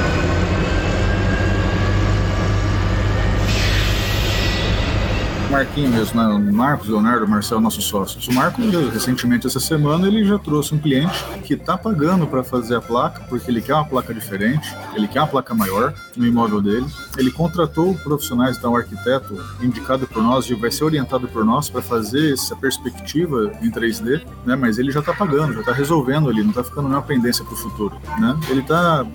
Marquinhos 5.55 6.11
né? 6.11 6.51
Marcos, 6.51 6.89
Leonardo, 6.89 7.25
Marcel, 7.25 7.61
nossos 7.61 7.85
sócios. 7.85 8.27
O 8.27 8.33
Marco, 8.33 8.61
recentemente, 8.91 9.47
essa 9.47 9.57
semana, 9.57 10.05
ele 10.05 10.25
já 10.25 10.37
trouxe 10.37 10.75
um 10.75 10.77
cliente 10.77 11.23
que 11.45 11.53
está 11.53 11.77
pagando 11.77 12.27
para 12.27 12.43
fazer 12.43 12.75
a 12.75 12.81
placa, 12.81 13.21
porque 13.29 13.49
ele 13.49 13.61
quer 13.61 13.73
uma 13.73 13.85
placa 13.85 14.13
diferente, 14.13 14.75
ele 14.93 15.07
quer 15.07 15.21
uma 15.21 15.27
placa 15.27 15.53
maior 15.53 15.93
no 16.17 16.27
imóvel 16.27 16.61
dele. 16.61 16.85
Ele 17.17 17.31
contratou 17.31 17.95
profissionais, 17.95 18.57
então, 18.57 18.73
um 18.73 18.75
arquiteto 18.75 19.41
indicado 19.61 20.05
por 20.05 20.21
nós, 20.21 20.49
e 20.49 20.55
vai 20.55 20.69
ser 20.69 20.83
orientado 20.83 21.25
por 21.29 21.45
nós 21.45 21.69
para 21.69 21.81
fazer 21.81 22.33
essa 22.33 22.53
perspectiva 22.57 23.49
em 23.61 23.71
3D, 23.71 24.25
né? 24.45 24.57
Mas 24.57 24.77
ele 24.77 24.91
já 24.91 24.99
está 24.99 25.13
pagando, 25.13 25.53
já 25.53 25.61
está 25.61 25.71
resolvendo 25.71 26.27
ali, 26.27 26.41
não 26.41 26.49
está 26.49 26.65
ficando 26.65 26.89
nenhuma 26.89 27.01
pendência 27.01 27.45
para 27.45 27.53
o 27.53 27.57
futuro, 27.57 27.95
né? 28.19 28.37
Ele 28.49 28.59
está, 28.59 29.05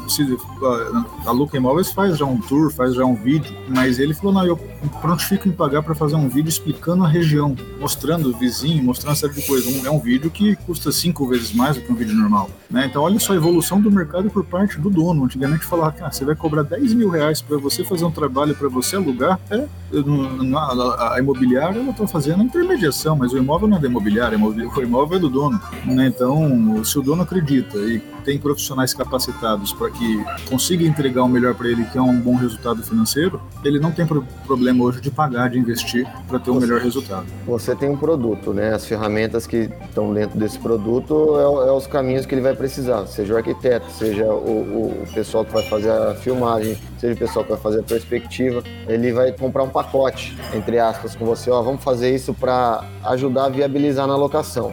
a 1.27 1.31
Luca 1.33 1.59
Imóveis 1.59 1.93
faz 1.93 2.17
já 2.17 2.25
um 2.25 2.41
tour, 2.41 2.73
faz 2.73 2.95
já 2.95 3.05
um 3.05 3.15
vídeo, 3.15 3.55
mas 3.69 3.99
ele 3.99 4.15
falou, 4.15 4.33
não, 4.33 4.47
eu 4.47 4.57
prontifico 5.03 5.47
em 5.47 5.53
pagar 5.53 5.83
para 5.83 5.95
fazer 5.95 6.15
um 6.15 6.30
vídeo 6.31 6.49
explicando 6.49 7.05
a 7.05 7.09
região, 7.09 7.55
mostrando 7.79 8.31
o 8.31 8.37
vizinho, 8.37 8.83
mostrando 8.83 9.11
uma 9.11 9.17
série 9.17 9.35
de 9.35 9.43
coisas. 9.43 9.85
É 9.85 9.91
um 9.91 9.99
vídeo 9.99 10.31
que 10.31 10.57
custa 10.57 10.91
cinco 10.93 11.27
vezes 11.27 11.53
mais 11.53 11.77
do 11.77 11.83
que 11.83 11.93
um 11.93 11.95
vídeo 11.95 12.15
normal. 12.15 12.51
Né? 12.71 12.87
Então, 12.87 13.03
olha 13.03 13.19
só 13.19 13.33
a 13.33 13.37
evolução 13.37 13.81
do 13.81 13.91
mercado 13.91 14.31
por 14.31 14.45
parte 14.45 14.79
do 14.79 14.89
dono. 14.89 15.25
Antigamente 15.25 15.65
falava 15.65 15.93
que 15.93 16.03
ah, 16.03 16.11
você 16.11 16.25
vai 16.25 16.37
cobrar 16.37 16.63
10 16.63 16.95
mil 16.95 17.11
reais 17.11 17.43
para 17.43 17.59
você 17.59 17.85
fazer 17.85 18.05
um 18.05 18.11
trabalho 18.11 18.55
para 18.55 18.69
você 18.69 18.97
alugar. 18.97 19.39
É, 19.51 19.67
a, 19.93 21.19
imobiliária 21.19 21.81
ela 21.81 21.91
está 21.91 22.07
fazendo 22.07 22.41
a 22.41 22.45
intermediação, 22.45 23.17
mas 23.17 23.33
o 23.33 23.39
imóvel 23.39 23.69
não 23.69 23.77
é 23.77 23.81
da 23.81 23.89
imobiliária, 23.89 24.39
o 24.39 24.83
imóvel 24.83 25.17
é 25.19 25.21
do 25.21 25.29
dono. 25.29 25.61
Né? 25.85 26.07
Então, 26.07 26.85
se 26.85 26.99
o 26.99 27.03
dono 27.03 27.23
acredita 27.23 27.77
e 27.79 28.01
tem 28.25 28.39
profissionais 28.39 28.95
capacitados 28.95 29.73
para 29.73 29.91
que 29.91 30.25
consiga 30.49 30.85
entregar 30.85 31.23
o 31.25 31.29
melhor 31.29 31.55
para 31.55 31.69
ele, 31.69 31.85
que 31.85 31.99
é 31.99 32.03
um 32.03 32.21
bom 32.21 32.37
resultado 32.37 32.83
financeiro, 32.83 33.41
ele 33.65 33.81
não 33.81 33.91
tem 33.91 34.07
problema 34.47 34.85
hoje 34.85 35.01
de 35.01 35.11
pagar, 35.11 35.51
de 35.51 35.59
investir 35.59 36.07
para 36.29 36.39
ter 36.39 36.51
um 36.51 36.61
melhor 36.61 36.81
resultado. 36.81 37.27
Você 37.47 37.75
tem 37.75 37.89
um 37.89 37.97
produto, 37.97 38.53
né? 38.55 38.75
As 38.75 38.87
ferramentas 38.87 39.47
que 39.47 39.69
estão 39.89 40.13
dentro 40.15 40.39
desse 40.39 40.59
produto 40.59 41.37
é, 41.39 41.69
é 41.69 41.73
os 41.73 41.87
caminhos 41.87 42.25
que 42.27 42.35
ele 42.35 42.43
vai 42.43 42.55
precisar, 42.55 43.07
seja 43.07 43.35
o 43.35 43.37
arquiteto, 43.37 43.91
seja 43.91 44.27
o, 44.27 45.03
o 45.03 45.07
pessoal 45.13 45.45
que 45.45 45.53
vai 45.53 45.63
fazer 45.65 45.91
a 45.91 46.15
filmagem, 46.15 46.79
seja 46.99 47.15
o 47.15 47.19
pessoal 47.19 47.45
que 47.45 47.51
vai 47.51 47.61
fazer 47.61 47.81
a 47.81 47.83
perspectiva, 47.83 48.63
ele 48.87 49.13
vai 49.13 49.33
comprar 49.33 49.63
um 49.63 49.71
pacote, 49.71 50.37
entre 50.55 50.79
aspas, 50.79 51.17
com 51.17 51.25
você, 51.25 51.51
ó, 51.51 51.63
vamos 51.63 51.83
fazer 51.83 52.15
isso 52.15 52.33
para 52.33 52.85
ajudar 53.05 53.47
a 53.47 53.49
viabilizar 53.49 54.07
na 54.07 54.17
locação 54.17 54.73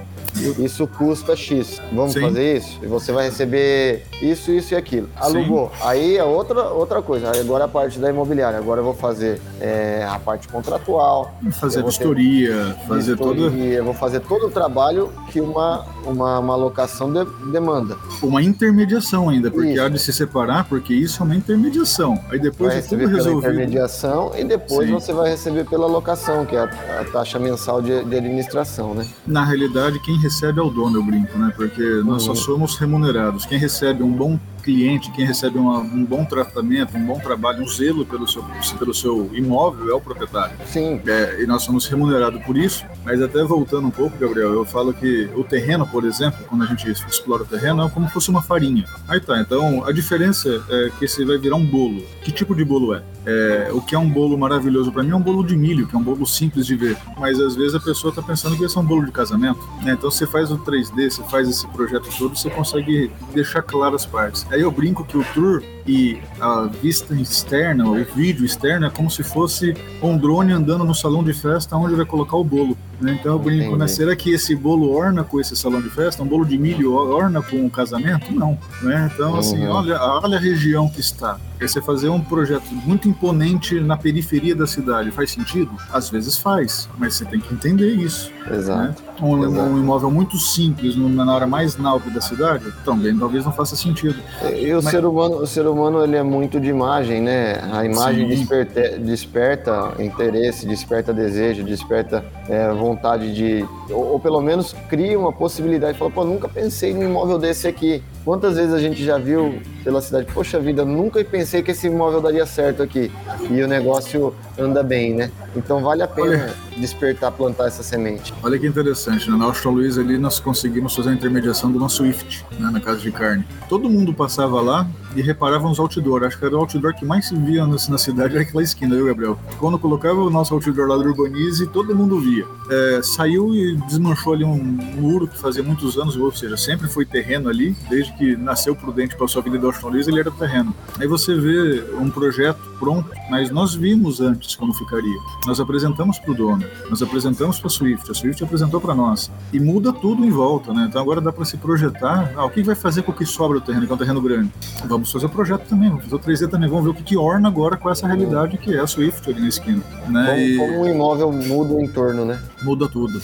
isso 0.60 0.88
custa 0.88 1.36
X. 1.36 1.82
Vamos 1.92 2.14
Sim. 2.14 2.22
fazer 2.22 2.58
isso? 2.58 2.80
E 2.82 2.88
você 2.88 3.12
vai 3.12 3.26
receber 3.26 4.04
isso, 4.22 4.52
isso 4.52 4.74
e 4.74 4.78
aquilo. 4.78 5.10
Alugou. 5.16 5.70
Sim. 5.70 5.82
Aí 5.84 6.18
é 6.18 6.24
outra, 6.24 6.70
outra 6.70 7.02
coisa. 7.02 7.32
Agora 7.32 7.66
a 7.66 7.68
parte 7.68 8.00
da 8.00 8.10
imobiliária. 8.10 8.58
Agora 8.58 8.82
eu 8.82 8.86
vou 8.86 8.94
fazer 8.94 9.40
é, 9.60 10.06
a 10.10 10.20
parte 10.20 10.48
contratual. 10.48 11.34
Fazer 11.52 11.84
vistoria, 11.84 12.76
fazer 12.88 13.16
vistoria, 13.16 13.84
Vou 13.84 13.94
fazer 13.94 14.20
todo 14.22 14.48
o 14.48 14.50
trabalho 14.50 15.12
que 15.32 15.40
uma, 15.40 15.86
uma, 16.06 16.40
uma 16.40 16.56
locação 16.56 17.12
de, 17.12 17.26
demanda. 17.52 17.98
Uma 18.22 18.42
intermediação 18.42 19.30
ainda, 19.30 19.50
porque 19.50 19.72
isso. 19.72 19.82
há 19.82 19.90
de 19.90 20.00
se 20.00 20.12
separar, 20.12 20.66
porque 20.66 20.94
isso 20.94 21.22
é 21.22 21.26
uma 21.26 21.36
intermediação. 21.36 22.20
Aí 22.30 22.40
depois 22.40 22.74
vai 22.74 22.82
de 22.82 22.88
tudo 22.88 23.08
resolvido. 23.08 23.54
intermediação 23.54 24.32
e 24.38 24.44
depois 24.44 24.88
Sim. 24.88 24.94
você 24.94 25.14
vai 25.14 25.30
receber 25.30 25.66
pela 25.66 25.88
locação, 25.88 26.46
que 26.46 26.56
é 26.56 26.60
a, 26.60 27.02
a 27.02 27.06
taxa 27.06 27.40
mensal 27.40 27.82
de, 27.82 28.04
de 28.04 28.16
administração, 28.16 28.94
né? 28.94 29.08
Na 29.26 29.44
realidade, 29.44 30.00
quem 30.00 30.18
recebe 30.28 30.60
é 30.60 30.62
o 30.62 30.70
dono, 30.70 30.98
eu 30.98 31.04
brinco, 31.04 31.38
né? 31.38 31.52
Porque 31.56 31.82
nós 32.04 32.28
uhum. 32.28 32.36
só 32.36 32.36
somos 32.36 32.76
remunerados. 32.78 33.46
Quem 33.46 33.58
recebe 33.58 34.04
um 34.04 34.12
bom 34.12 34.38
cliente, 34.68 35.10
quem 35.12 35.26
recebe 35.26 35.58
uma, 35.58 35.80
um 35.80 36.04
bom 36.04 36.26
tratamento, 36.26 36.98
um 36.98 37.06
bom 37.06 37.18
trabalho, 37.20 37.64
um 37.64 37.68
zelo 37.70 38.06
pelo 38.06 38.28
seu, 38.28 38.44
pelo 38.78 38.94
seu 38.94 39.30
imóvel 39.34 39.90
é 39.90 39.94
o 39.94 40.02
proprietário. 40.02 40.58
Sim. 40.66 41.00
É, 41.08 41.42
e 41.42 41.48
nós 41.48 41.64
somos 41.64 41.88
remunerados 41.88 42.44
por 42.44 42.58
isso, 42.58 42.84
mas 43.06 43.22
até 43.22 43.42
voltando 43.44 43.88
um 43.88 43.92
pouco, 43.92 44.18
Gabriel, 44.18 44.52
eu 44.54 44.66
falo 44.66 44.94
que 44.94 45.30
o 45.38 45.44
terreno, 45.46 45.88
por 45.88 46.04
exemplo, 46.04 46.44
quando 46.50 46.66
a 46.66 46.68
gente 46.68 46.92
explora 46.92 47.44
o 47.44 47.46
terreno, 47.46 47.86
é 47.86 47.90
como 47.90 48.08
se 48.08 48.14
fosse 48.14 48.30
uma 48.30 48.42
farinha. 48.42 48.84
Aí 49.08 49.22
tá, 49.22 49.40
então 49.40 49.86
a 49.86 49.94
diferença 49.94 50.62
é 50.70 50.92
que 51.00 51.08
você 51.08 51.24
vai 51.24 51.38
virar 51.38 51.56
um 51.56 51.66
bolo. 51.66 52.04
Que 52.22 52.30
tipo 52.30 52.54
de 52.54 52.66
bolo 52.66 52.94
é? 52.94 53.02
é 53.26 53.70
o 53.72 53.82
que 53.82 53.96
é 53.96 54.00
um 54.00 54.10
bolo 54.10 54.38
maravilhoso 54.38 54.92
para 54.92 55.02
mim 55.02 55.12
é 55.12 55.16
um 55.16 55.22
bolo 55.22 55.46
de 55.46 55.56
milho, 55.56 55.88
que 55.88 55.96
é 55.96 55.98
um 55.98 56.04
bolo 56.04 56.26
simples 56.28 56.66
de 56.66 56.76
ver, 56.76 56.98
mas 57.18 57.40
às 57.40 57.56
vezes 57.56 57.76
a 57.76 57.80
pessoa 57.80 58.10
está 58.10 58.22
pensando 58.22 58.54
que 58.56 58.62
vai 58.62 58.70
ser 58.70 58.80
um 58.80 58.86
bolo 58.86 59.06
de 59.06 59.12
casamento. 59.12 59.60
Né? 59.82 59.94
Então 59.94 60.12
você 60.12 60.28
faz 60.28 60.52
o 60.52 60.58
3D, 60.58 61.10
você 61.10 61.24
faz 61.24 61.48
esse 61.48 61.66
projeto 61.68 62.10
todo, 62.18 62.36
você 62.36 62.50
consegue 62.50 63.10
deixar 63.34 63.62
claras 63.62 64.02
as 64.02 64.06
partes. 64.06 64.46
Aí 64.58 64.64
eu 64.64 64.72
brinco 64.72 65.06
que 65.06 65.16
o 65.16 65.24
tour 65.36 65.62
e 65.88 66.20
a 66.40 66.64
vista 66.64 67.16
externa, 67.16 67.88
o 67.88 68.04
vídeo 68.04 68.46
externo, 68.46 68.86
é 68.86 68.90
como 68.90 69.10
se 69.10 69.24
fosse 69.24 69.74
um 70.02 70.18
drone 70.18 70.52
andando 70.52 70.84
no 70.84 70.94
salão 70.94 71.24
de 71.24 71.34
festa 71.34 71.76
onde 71.78 71.96
vai 71.96 72.06
colocar 72.06 72.36
o 72.36 72.44
bolo. 72.44 72.78
Né? 73.00 73.16
Então 73.20 73.34
eu 73.34 73.40
brinco, 73.40 73.76
né? 73.78 73.88
Será 73.88 74.16
que 74.16 74.32
esse 74.32 74.56
bolo 74.56 74.92
orna 74.92 75.24
com 75.24 75.40
esse 75.40 75.56
salão 75.56 75.82
de 75.82 75.90
festa? 75.90 76.24
Um 76.24 76.28
bolo 76.28 76.46
de 76.46 76.58
milho 76.58 76.94
orna 76.94 77.42
com 77.42 77.66
o 77.66 77.70
casamento? 77.70 78.34
Não. 78.34 78.58
Né? 78.82 79.10
Então, 79.14 79.36
assim, 79.36 79.66
uhum. 79.66 79.72
olha, 79.72 80.02
olha 80.02 80.38
a 80.38 80.40
região 80.40 80.90
que 80.90 81.00
está. 81.00 81.40
Você 81.60 81.82
fazer 81.82 82.10
um 82.10 82.22
projeto 82.22 82.68
muito 82.72 83.08
imponente 83.08 83.80
na 83.80 83.98
periferia 83.98 84.56
da 84.56 84.68
cidade. 84.68 85.12
Faz 85.12 85.32
sentido? 85.32 85.72
Às 85.92 86.10
vezes 86.10 86.38
faz, 86.38 86.90
mas 86.98 87.16
você 87.16 87.26
tem 87.26 87.40
que 87.40 87.54
entender 87.54 87.96
isso. 87.96 88.32
Exato. 88.52 88.82
Né? 88.82 88.96
Um, 89.22 89.44
Exato. 89.44 89.70
um, 89.70 89.78
imóvel 89.80 90.12
muito 90.12 90.38
simples 90.38 90.96
na 90.96 91.34
área 91.34 91.48
mais 91.48 91.76
náutica 91.76 92.12
da 92.12 92.22
cidade, 92.22 92.72
também 92.86 93.18
talvez 93.18 93.44
não 93.44 93.52
faça 93.52 93.76
sentido. 93.76 94.20
E 94.56 94.72
o, 94.72 94.76
mas... 94.76 94.92
ser 94.92 95.06
humano, 95.06 95.38
o 95.38 95.48
ser 95.48 95.66
humano 95.66 95.77
ele 96.04 96.16
é 96.16 96.24
muito 96.24 96.60
de 96.60 96.70
imagem, 96.70 97.22
né? 97.22 97.60
A 97.72 97.86
imagem 97.86 98.28
desperta, 98.28 98.98
desperta, 99.00 99.94
interesse, 100.00 100.66
desperta 100.66 101.14
desejo, 101.14 101.64
desperta 101.64 102.24
é, 102.50 102.72
vontade 102.72 103.34
de. 103.34 103.66
Ou, 103.90 104.14
ou, 104.14 104.20
pelo 104.20 104.42
menos 104.42 104.74
cria 104.90 105.18
uma 105.20 105.32
possibilidade. 105.32 105.98
Fala, 105.98 106.12
pô, 106.12 106.24
nunca 106.24 106.48
pensei 106.48 106.94
num 106.94 107.04
imóvel 107.04 107.38
desse 107.38 107.68
aqui. 107.68 108.04
Quantas 108.24 108.56
vezes 108.56 108.74
a 108.74 108.80
gente 108.80 109.04
já 109.04 109.18
viu 109.18 109.60
pela 109.84 110.02
cidade, 110.02 110.28
poxa 110.34 110.60
vida, 110.60 110.84
nunca 110.84 111.24
pensei 111.24 111.62
que 111.62 111.72
esse 111.72 111.88
imóvel 111.88 112.22
daria 112.22 112.46
certo 112.46 112.84
aqui. 112.84 113.12
E 113.50 113.62
o 113.62 113.68
negócio 113.68 114.34
anda 114.58 114.84
bem, 114.84 115.14
né? 115.14 115.32
Então 115.56 115.82
vale 115.82 116.04
a 116.04 116.08
pena 116.08 116.28
Olha, 116.28 116.67
despertar, 116.80 117.32
plantar 117.32 117.68
essa 117.68 117.84
semente. 117.84 118.34
Olha 118.44 118.58
que 118.58 118.68
interessante, 118.68 119.30
né? 119.30 119.38
Na 119.38 119.46
Austin 119.46 119.70
Luiz 119.70 119.98
ali 119.98 120.18
nós 120.18 120.40
conseguimos 120.40 120.96
fazer 120.96 121.10
a 121.10 121.14
intermediação 121.14 121.72
do 121.72 121.80
nosso 121.80 121.98
Swift, 121.98 122.46
né? 122.60 122.70
na 122.72 122.80
casa 122.80 123.00
de 123.00 123.12
carne. 123.12 123.44
Todo 123.68 123.90
mundo 123.90 124.14
passava 124.14 124.62
lá 124.62 124.88
e 125.16 125.22
reparava 125.22 125.68
nos 125.68 125.80
outdoor. 125.80 126.24
Acho 126.24 126.38
que 126.38 126.46
era 126.46 126.56
o 126.56 126.60
outdoor 126.60 126.94
que 126.94 127.06
mais 127.06 127.28
se 127.28 127.36
via 127.36 127.66
na, 127.66 127.98
cidade, 127.98 128.36
era 128.36 128.44
aquela 128.44 128.62
esquina, 128.62 128.96
viu, 128.96 129.08
Gabriel? 129.08 129.40
Quando 129.60 129.80
colocava 129.80 130.22
o 130.22 130.30
nosso 130.30 130.54
outdoor 130.54 130.88
lá 130.88 130.96
do 130.98 131.06
Urbanize, 131.06 131.66
todo 131.68 131.96
mundo 131.96 132.20
via. 132.20 132.46
É, 132.70 133.02
saiu 133.02 133.56
e 133.56 133.76
desmanchou 133.88 134.34
ali 134.34 134.44
um 134.44 134.58
muro 134.58 135.28
que 135.28 135.38
fazia 135.38 135.64
muitos 135.64 135.98
anos, 135.98 136.16
ou 136.16 136.32
seja, 136.32 136.56
sempre 136.56 136.88
foi 136.88 137.06
terreno 137.06 137.50
ali, 137.50 137.76
desde 137.90 138.14
que 138.14 138.36
nasceu 138.36 138.76
Prudente, 138.76 139.16
passou 139.16 139.40
a 139.42 139.44
vida 139.44 139.58
do 139.58 139.68
nacionaliza, 139.68 140.12
ele 140.12 140.20
era 140.20 140.32
terreno. 140.32 140.76
Aí 141.00 141.08
você 141.08 141.36
vê 141.36 141.84
um 142.00 142.10
projeto 142.10 142.60
pronto, 142.80 143.10
mas 143.30 143.50
nós 143.50 143.74
vimos 143.74 144.22
antes 144.22 144.56
como 144.56 144.74
ficaria. 144.74 145.18
Nós 145.46 145.60
apresentamos 145.60 146.20
para 146.20 146.32
o 146.32 146.36
dono, 146.36 146.64
nós 146.90 147.02
apresentamos 147.02 147.60
para 147.60 147.68
a 147.68 147.70
Swift, 147.70 148.12
a 148.12 148.14
Swift 148.14 148.44
apresentou 148.44 148.80
para 148.80 148.96
nós. 148.96 149.32
E 149.52 149.60
muda 149.60 149.92
tudo 149.94 150.26
em 150.26 150.30
volta, 150.30 150.74
né? 150.74 150.88
Então 150.90 151.02
agora 151.02 151.22
dá 151.22 151.32
para 151.32 151.46
se 151.46 151.58
projetar. 151.58 152.34
Ah, 152.36 152.46
o 152.46 152.50
que 152.50 152.64
vai 152.64 152.76
fazer 152.76 153.04
com 153.04 153.12
o 153.12 153.16
que 153.16 153.26
sobra 153.26 153.60
do 153.60 153.66
terreno, 153.66 153.86
que 153.86 153.92
é 153.92 153.96
um 153.96 153.98
terreno 153.98 154.22
grande? 154.22 154.52
Vamos 154.86 155.12
fazer 155.12 155.26
o 155.26 155.30
projeto 155.30 155.68
também, 155.68 155.90
vamos 155.90 156.06
fazer 156.06 156.16
o 156.16 156.20
3D 156.20 156.50
também, 156.50 156.70
vamos 156.70 156.86
ver 156.86 156.92
o 156.92 156.94
que, 156.94 157.04
que 157.04 157.18
orna 157.18 157.48
agora 157.48 157.78
com 157.78 157.90
essa 157.90 158.08
realidade 158.08 158.58
que 158.58 158.74
é 158.74 158.80
a 158.80 158.88
Swift 158.88 159.30
ali 159.30 159.42
na 159.42 159.48
esquina. 159.48 159.84
Né? 160.08 160.26
Como, 160.26 160.40
e... 160.40 160.58
como 160.58 160.82
um 160.82 160.90
imóvel 160.90 161.32
muda 161.32 161.74
o 161.74 161.82
entorno, 161.82 162.26
né? 162.26 162.40
Muda 162.62 162.90
tudo. 162.90 163.22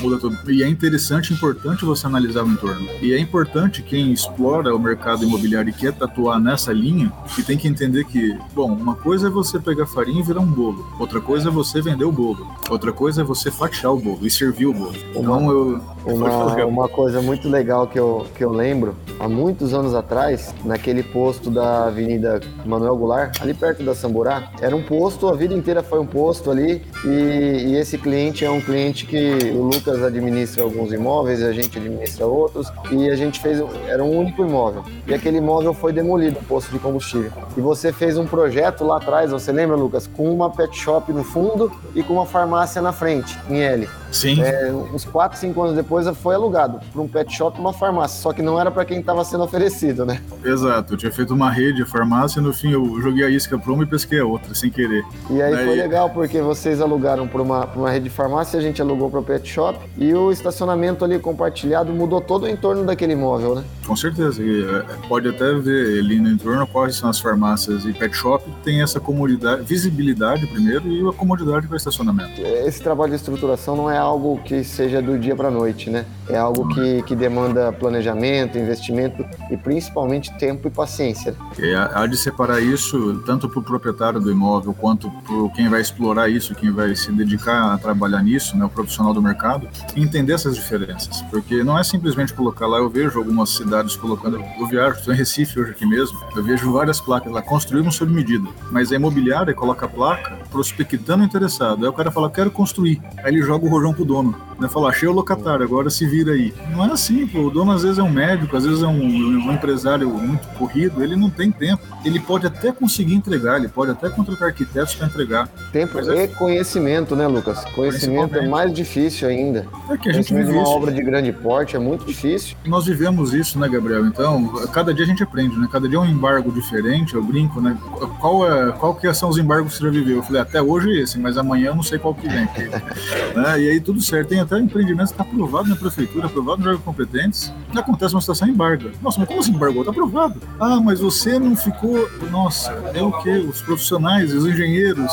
Muda 0.00 0.18
tudo. 0.18 0.50
E 0.50 0.62
é 0.62 0.68
interessante, 0.68 1.32
importante 1.32 1.84
você 1.84 2.06
analisar 2.06 2.44
o 2.44 2.48
entorno. 2.48 2.88
E 3.02 3.12
é 3.12 3.18
importante 3.18 3.82
quem 3.82 4.12
explora 4.12 4.74
o 4.74 4.78
mercado 4.78 5.22
imobiliário 5.22 5.70
e 5.70 5.72
quer 5.72 5.92
tatuar 5.92 6.40
nessa 6.40 6.72
linha, 6.72 7.12
que 7.34 7.42
tem 7.42 7.58
que 7.58 7.68
entender 7.68 8.04
que, 8.04 8.36
bom, 8.54 8.72
uma 8.72 8.94
coisa 8.94 9.26
é 9.26 9.30
você 9.30 9.58
pegar 9.58 9.86
farinha 9.86 10.20
e 10.20 10.22
virar 10.22 10.40
um 10.40 10.46
bolo. 10.46 10.86
Outra 10.98 11.20
coisa 11.20 11.48
é 11.48 11.52
você 11.52 11.82
vender 11.82 12.04
o 12.04 12.12
bolo. 12.12 12.46
Outra 12.70 12.92
coisa 12.92 13.20
é 13.20 13.24
você 13.24 13.50
fatiar 13.50 13.92
o 13.92 13.98
bolo 13.98 14.26
e 14.26 14.30
servir 14.30 14.66
o 14.66 14.72
bolo. 14.72 14.94
Uma, 15.14 15.20
então 15.20 15.50
eu. 15.50 15.80
Uma, 16.06 16.54
uma 16.64 16.88
coisa 16.88 17.20
muito 17.20 17.48
legal 17.48 17.86
que 17.86 17.98
eu, 17.98 18.26
que 18.34 18.42
eu 18.42 18.50
lembro, 18.50 18.96
há 19.18 19.28
muitos 19.28 19.74
anos 19.74 19.94
atrás, 19.94 20.54
naquele 20.64 21.02
posto 21.02 21.50
da 21.50 21.86
Avenida 21.86 22.40
Manuel 22.64 22.96
Goulart, 22.96 23.40
ali 23.42 23.52
perto 23.52 23.82
da 23.82 23.94
Samburá, 23.94 24.50
era 24.60 24.74
um 24.74 24.82
posto, 24.82 25.28
a 25.28 25.34
vida 25.34 25.54
inteira 25.54 25.82
foi 25.82 25.98
um 25.98 26.06
posto 26.06 26.50
ali, 26.50 26.82
e, 27.04 27.08
e 27.08 27.76
esse 27.76 27.98
cliente 27.98 28.44
é 28.44 28.50
um 28.50 28.60
cliente 28.60 28.69
que 29.06 29.52
o 29.54 29.62
Lucas 29.62 30.02
administra 30.02 30.62
alguns 30.62 30.92
imóveis, 30.92 31.42
a 31.42 31.52
gente 31.52 31.78
administra 31.78 32.26
outros, 32.26 32.72
e 32.90 33.08
a 33.08 33.16
gente 33.16 33.40
fez, 33.40 33.62
era 33.86 34.02
um 34.02 34.18
único 34.18 34.42
imóvel. 34.42 34.84
E 35.06 35.14
aquele 35.14 35.38
imóvel 35.38 35.74
foi 35.74 35.92
demolido, 35.92 36.38
o 36.40 36.44
posto 36.44 36.70
de 36.72 36.78
combustível. 36.78 37.32
E 37.56 37.60
você 37.60 37.92
fez 37.92 38.16
um 38.16 38.26
projeto 38.26 38.84
lá 38.84 38.96
atrás, 38.96 39.30
você 39.30 39.52
lembra, 39.52 39.76
Lucas, 39.76 40.06
com 40.06 40.32
uma 40.32 40.50
pet 40.50 40.76
shop 40.76 41.12
no 41.12 41.24
fundo 41.24 41.70
e 41.94 42.02
com 42.02 42.14
uma 42.14 42.26
farmácia 42.26 42.80
na 42.80 42.92
frente, 42.92 43.38
em 43.48 43.60
L. 43.60 43.88
Sim. 44.12 44.42
É, 44.42 44.72
uns 44.72 45.04
4, 45.04 45.38
5 45.38 45.62
anos 45.62 45.76
depois 45.76 46.06
foi 46.18 46.34
alugado 46.34 46.80
para 46.92 47.00
um 47.00 47.08
pet 47.08 47.32
shop 47.32 47.56
e 47.56 47.60
uma 47.60 47.72
farmácia, 47.72 48.20
só 48.20 48.32
que 48.32 48.42
não 48.42 48.60
era 48.60 48.70
para 48.70 48.84
quem 48.84 49.00
estava 49.00 49.24
sendo 49.24 49.44
oferecido, 49.44 50.04
né? 50.04 50.20
Exato, 50.44 50.94
eu 50.94 50.98
tinha 50.98 51.12
feito 51.12 51.32
uma 51.32 51.50
rede 51.50 51.84
de 51.84 51.84
farmácia 51.84 52.40
e 52.40 52.42
no 52.42 52.52
fim 52.52 52.72
eu 52.72 53.00
joguei 53.00 53.24
a 53.24 53.28
isca 53.30 53.58
para 53.58 53.72
uma 53.72 53.84
e 53.84 53.86
pesquei 53.86 54.20
a 54.20 54.24
outra, 54.24 54.54
sem 54.54 54.70
querer. 54.70 55.04
E 55.30 55.40
aí, 55.40 55.54
aí... 55.54 55.64
foi 55.64 55.76
legal 55.76 56.10
porque 56.10 56.40
vocês 56.40 56.80
alugaram 56.80 57.28
para 57.28 57.40
uma, 57.40 57.64
uma 57.66 57.90
rede 57.90 58.04
de 58.04 58.10
farmácia, 58.10 58.59
a 58.60 58.62
gente 58.62 58.80
alugou 58.80 59.10
para 59.10 59.20
o 59.20 59.22
pet 59.22 59.48
shop 59.48 59.78
e 59.96 60.12
o 60.14 60.30
estacionamento 60.30 61.04
ali 61.04 61.18
compartilhado 61.18 61.92
mudou 61.92 62.20
todo 62.20 62.44
o 62.44 62.48
entorno 62.48 62.84
daquele 62.84 63.14
imóvel, 63.14 63.54
né? 63.56 63.64
Com 63.86 63.96
certeza, 63.96 64.42
e, 64.42 64.64
é, 64.64 64.84
pode 65.08 65.28
até 65.28 65.52
ver 65.54 65.98
ali 65.98 66.20
no 66.20 66.28
entorno 66.28 66.66
quais 66.66 66.96
são 66.96 67.08
as 67.08 67.18
farmácias 67.18 67.84
e 67.84 67.92
pet 67.92 68.14
shop, 68.14 68.44
tem 68.62 68.82
essa 68.82 69.00
comodidade, 69.00 69.62
visibilidade 69.62 70.46
primeiro 70.46 70.86
e 70.88 71.08
a 71.08 71.12
comodidade 71.12 71.66
para 71.66 71.76
estacionamento. 71.76 72.40
Esse 72.40 72.82
trabalho 72.82 73.10
de 73.10 73.16
estruturação 73.16 73.76
não 73.76 73.90
é 73.90 73.98
algo 73.98 74.40
que 74.44 74.62
seja 74.62 75.02
do 75.02 75.18
dia 75.18 75.34
para 75.34 75.50
noite, 75.50 75.90
né? 75.90 76.04
É 76.28 76.36
algo 76.36 76.68
que, 76.68 77.02
que 77.02 77.16
demanda 77.16 77.72
planejamento, 77.72 78.58
investimento 78.58 79.24
e 79.50 79.56
principalmente 79.56 80.32
tempo 80.38 80.68
e 80.68 80.70
paciência. 80.70 81.34
É, 81.58 81.74
há 81.74 82.06
de 82.06 82.16
separar 82.16 82.60
isso 82.60 83.22
tanto 83.26 83.48
para 83.48 83.58
o 83.58 83.62
proprietário 83.62 84.20
do 84.20 84.30
imóvel 84.30 84.74
quanto 84.74 85.10
para 85.10 85.48
quem 85.54 85.68
vai 85.68 85.80
explorar 85.80 86.28
isso, 86.28 86.54
quem 86.54 86.70
vai 86.70 86.94
se 86.94 87.10
dedicar 87.12 87.74
a 87.74 87.78
trabalhar 87.78 88.22
nisso, 88.22 88.49
né, 88.56 88.64
o 88.64 88.68
profissional 88.68 89.12
do 89.12 89.22
mercado, 89.22 89.68
entender 89.96 90.32
essas 90.32 90.54
diferenças. 90.54 91.22
Porque 91.22 91.62
não 91.62 91.78
é 91.78 91.82
simplesmente 91.82 92.32
colocar 92.32 92.66
lá, 92.66 92.78
eu 92.78 92.88
vejo 92.88 93.18
algumas 93.18 93.50
cidades 93.50 93.96
colocando, 93.96 94.42
eu 94.58 94.66
viajo, 94.66 94.98
estou 94.98 95.12
em 95.14 95.16
Recife 95.16 95.60
hoje 95.60 95.72
aqui 95.72 95.86
mesmo, 95.86 96.18
eu 96.34 96.42
vejo 96.42 96.72
várias 96.72 97.00
placas 97.00 97.32
lá, 97.32 97.42
construímos 97.42 97.96
sob 97.96 98.12
medida. 98.12 98.48
Mas 98.70 98.92
a 98.92 98.96
imobiliária 98.96 99.54
coloca 99.54 99.86
a 99.86 99.88
placa 99.88 100.38
prospectando 100.50 101.24
interessado. 101.24 101.84
Aí 101.84 101.88
o 101.88 101.92
cara 101.92 102.10
fala, 102.10 102.30
quero 102.30 102.50
construir. 102.50 103.00
Aí 103.18 103.32
ele 103.32 103.42
joga 103.42 103.66
o 103.66 103.68
rojão 103.68 103.92
pro 103.92 104.04
dono. 104.04 104.49
Né? 104.60 104.68
Fala, 104.68 104.90
achei 104.90 105.08
o 105.08 105.12
locatário, 105.12 105.64
agora 105.64 105.88
se 105.88 106.06
vira 106.06 106.32
aí. 106.32 106.52
Não 106.70 106.84
é 106.84 106.92
assim, 106.92 107.26
pô. 107.26 107.40
O 107.40 107.50
dono 107.50 107.72
às 107.72 107.82
vezes 107.82 107.98
é 107.98 108.02
um 108.02 108.10
médico, 108.10 108.56
às 108.56 108.64
vezes 108.64 108.82
é 108.82 108.86
um, 108.86 109.00
um 109.00 109.52
empresário 109.52 110.08
muito 110.08 110.46
corrido, 110.58 111.02
ele 111.02 111.16
não 111.16 111.30
tem 111.30 111.50
tempo. 111.50 111.82
Ele 112.04 112.20
pode 112.20 112.46
até 112.46 112.70
conseguir 112.70 113.14
entregar, 113.14 113.56
ele 113.56 113.68
pode 113.68 113.90
até 113.90 114.08
contratar 114.10 114.48
arquitetos 114.48 114.94
para 114.94 115.06
entregar. 115.06 115.48
Tempo 115.72 115.98
é... 115.98 116.24
e 116.24 116.28
conhecimento, 116.28 117.16
né, 117.16 117.26
Lucas? 117.26 117.64
Conhecimento 117.74 118.36
é 118.36 118.46
mais 118.46 118.72
difícil 118.72 119.28
ainda. 119.28 119.66
É 119.88 119.96
que 119.96 120.08
a 120.08 120.12
gente 120.12 120.32
vive 120.32 120.52
uma 120.52 120.62
isso. 120.62 120.72
obra 120.72 120.92
de 120.92 121.02
grande 121.02 121.32
porte 121.32 121.76
é 121.76 121.78
muito 121.78 122.04
difícil. 122.04 122.56
Nós 122.66 122.86
vivemos 122.86 123.32
isso, 123.32 123.58
né, 123.58 123.68
Gabriel? 123.68 124.06
Então, 124.06 124.48
cada 124.72 124.92
dia 124.92 125.04
a 125.04 125.08
gente 125.08 125.22
aprende, 125.22 125.58
né? 125.58 125.68
Cada 125.70 125.88
dia 125.88 125.98
é 125.98 126.00
um 126.00 126.06
embargo 126.06 126.52
diferente, 126.52 127.14
eu 127.14 127.22
brinco, 127.22 127.60
né? 127.60 127.76
Qual, 128.20 128.50
é, 128.50 128.72
qual 128.72 128.94
que 128.94 129.12
são 129.14 129.28
os 129.28 129.38
embargos 129.38 129.72
que 129.72 129.78
você 129.78 129.84
já 129.84 129.90
viveu? 129.90 130.16
Eu 130.16 130.22
falei, 130.22 130.42
até 130.42 130.60
hoje 130.60 130.90
esse, 131.00 131.18
mas 131.18 131.36
amanhã 131.38 131.68
eu 131.68 131.74
não 131.74 131.82
sei 131.82 131.98
qual 131.98 132.14
que 132.14 132.28
vem. 132.28 132.44
né? 133.34 133.60
E 133.60 133.70
aí 133.70 133.80
tudo 133.80 134.00
certo. 134.00 134.28
Tem 134.28 134.40
até 134.50 134.58
empreendimento 134.58 135.08
que 135.08 135.12
está 135.12 135.22
aprovado 135.22 135.68
na 135.68 135.76
prefeitura, 135.76 136.26
aprovado 136.26 136.62
no 136.62 136.68
órgão 136.68 136.82
competentes, 136.82 137.52
e 137.72 137.78
acontece 137.78 138.14
uma 138.14 138.20
situação 138.20 138.48
embarga. 138.48 138.90
Nossa, 139.00 139.20
mas 139.20 139.28
como 139.28 139.40
assim 139.40 139.52
embargou? 139.52 139.82
Está 139.82 139.92
aprovado. 139.92 140.40
Ah, 140.58 140.80
mas 140.80 140.98
você 140.98 141.38
não 141.38 141.54
ficou. 141.54 142.08
Nossa, 142.30 142.72
é 142.92 143.02
o 143.02 143.12
quê? 143.22 143.30
Os 143.30 143.62
profissionais, 143.62 144.34
os 144.34 144.44
engenheiros. 144.44 145.10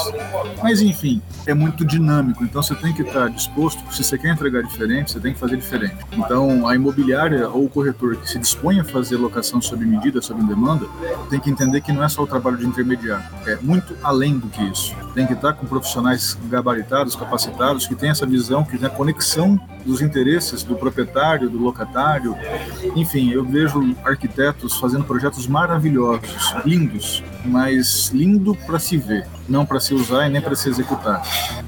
Mas 0.63 0.81
enfim, 0.81 1.21
é 1.45 1.53
muito 1.53 1.85
dinâmico. 1.85 2.43
Então 2.43 2.63
você 2.63 2.73
tem 2.75 2.91
que 2.93 3.03
estar 3.03 3.29
disposto, 3.29 3.79
se 3.93 4.03
você 4.03 4.17
quer 4.17 4.33
entregar 4.33 4.63
diferente, 4.63 5.11
você 5.11 5.19
tem 5.19 5.33
que 5.33 5.39
fazer 5.39 5.57
diferente. 5.57 5.97
Então 6.13 6.67
a 6.67 6.75
imobiliária 6.75 7.47
ou 7.47 7.65
o 7.65 7.69
corretor 7.69 8.15
que 8.15 8.29
se 8.29 8.39
dispõe 8.39 8.79
a 8.79 8.83
fazer 8.83 9.17
locação 9.17 9.61
sob 9.61 9.85
medida, 9.85 10.21
sob 10.21 10.41
demanda, 10.43 10.87
tem 11.29 11.39
que 11.39 11.49
entender 11.49 11.81
que 11.81 11.91
não 11.91 12.03
é 12.03 12.09
só 12.09 12.23
o 12.23 12.27
trabalho 12.27 12.57
de 12.57 12.65
intermediário, 12.65 13.25
é 13.45 13.55
muito 13.57 13.95
além 14.03 14.37
do 14.37 14.47
que 14.47 14.63
isso. 14.63 14.95
Tem 15.13 15.27
que 15.27 15.33
estar 15.33 15.53
com 15.53 15.65
profissionais 15.65 16.37
gabaritados, 16.49 17.15
capacitados, 17.15 17.87
que 17.87 17.95
têm 17.95 18.09
essa 18.09 18.25
visão, 18.25 18.63
que 18.63 18.77
tem 18.77 18.87
a 18.87 18.89
conexão 18.89 19.26
dos 19.85 20.01
interesses 20.01 20.63
do 20.63 20.75
proprietário, 20.75 21.49
do 21.49 21.57
locatário. 21.57 22.35
Enfim, 22.95 23.31
eu 23.31 23.43
vejo 23.43 23.95
arquitetos 24.03 24.77
fazendo 24.77 25.03
projetos 25.03 25.47
maravilhosos, 25.47 26.55
lindos, 26.65 27.23
mas 27.45 28.09
lindo 28.13 28.55
para 28.65 28.79
se 28.79 28.97
ver, 28.97 29.27
não 29.47 29.65
para 29.65 29.79
se 29.79 29.93
usar 29.93 30.27
e 30.27 30.29
nem 30.29 30.41
para 30.41 30.55
se 30.55 30.69
executar. 30.69 31.21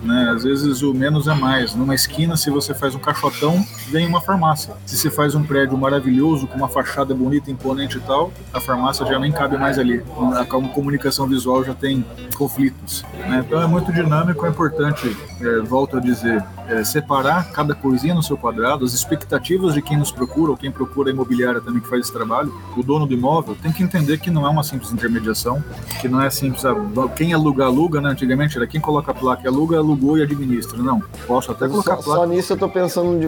Né? 0.03 0.31
Às 0.35 0.43
vezes 0.43 0.81
o 0.81 0.93
menos 0.93 1.27
é 1.27 1.33
mais. 1.33 1.75
Numa 1.75 1.95
esquina, 1.95 2.35
se 2.35 2.49
você 2.49 2.73
faz 2.73 2.95
um 2.95 2.99
caixotão, 2.99 3.65
vem 3.89 4.07
uma 4.07 4.21
farmácia. 4.21 4.73
Se 4.85 4.97
você 4.97 5.09
faz 5.09 5.35
um 5.35 5.43
prédio 5.43 5.77
maravilhoso, 5.77 6.47
com 6.47 6.57
uma 6.57 6.67
fachada 6.67 7.13
bonita, 7.13 7.51
imponente 7.51 7.97
e 7.97 8.01
tal, 8.01 8.31
a 8.53 8.59
farmácia 8.59 9.05
já 9.05 9.19
nem 9.19 9.31
cabe 9.31 9.57
mais 9.57 9.77
ali. 9.79 10.03
A 10.37 10.45
comunicação 10.45 11.27
visual 11.27 11.63
já 11.63 11.73
tem 11.73 12.05
conflitos. 12.35 13.03
Né? 13.27 13.43
Então 13.45 13.61
é 13.61 13.67
muito 13.67 13.91
dinâmico, 13.91 14.45
é 14.45 14.49
importante, 14.49 15.15
é, 15.41 15.59
volto 15.59 15.97
a 15.97 15.99
dizer, 15.99 16.43
é, 16.67 16.83
separar 16.83 17.51
cada 17.51 17.73
coisinha 17.73 18.13
no 18.13 18.23
seu 18.23 18.37
quadrado, 18.37 18.85
as 18.85 18.93
expectativas 18.93 19.73
de 19.73 19.81
quem 19.81 19.97
nos 19.97 20.11
procura, 20.11 20.51
ou 20.51 20.57
quem 20.57 20.71
procura 20.71 21.09
a 21.09 21.13
imobiliária 21.13 21.59
também 21.59 21.81
que 21.81 21.87
faz 21.87 22.01
esse 22.01 22.13
trabalho, 22.13 22.53
o 22.77 22.83
dono 22.83 23.05
do 23.05 23.13
imóvel, 23.13 23.55
tem 23.61 23.71
que 23.71 23.83
entender 23.83 24.19
que 24.19 24.29
não 24.29 24.45
é 24.45 24.49
uma 24.49 24.63
simples 24.63 24.91
intermediação, 24.91 25.58
que 25.99 26.07
não 26.07 26.21
é 26.21 26.29
simples, 26.29 26.63
quem 27.15 27.33
aluga, 27.33 27.65
aluga, 27.65 27.99
né? 27.99 28.09
Antigamente 28.09 28.57
era 28.57 28.65
quem 28.65 28.79
coloca 28.79 29.11
a 29.11 29.13
placa, 29.13 29.47
aluga, 29.47 29.77
alugou 29.77 30.17
e 30.17 30.23
administra. 30.23 30.77
Não, 30.77 31.01
posso 31.27 31.51
até 31.51 31.67
colocar 31.67 31.95
só, 31.95 31.99
a 31.99 32.03
placa. 32.03 32.19
Só 32.21 32.25
nisso 32.25 32.53
eu 32.53 32.55
estou 32.55 32.69
pensando 32.69 33.19
de 33.19 33.27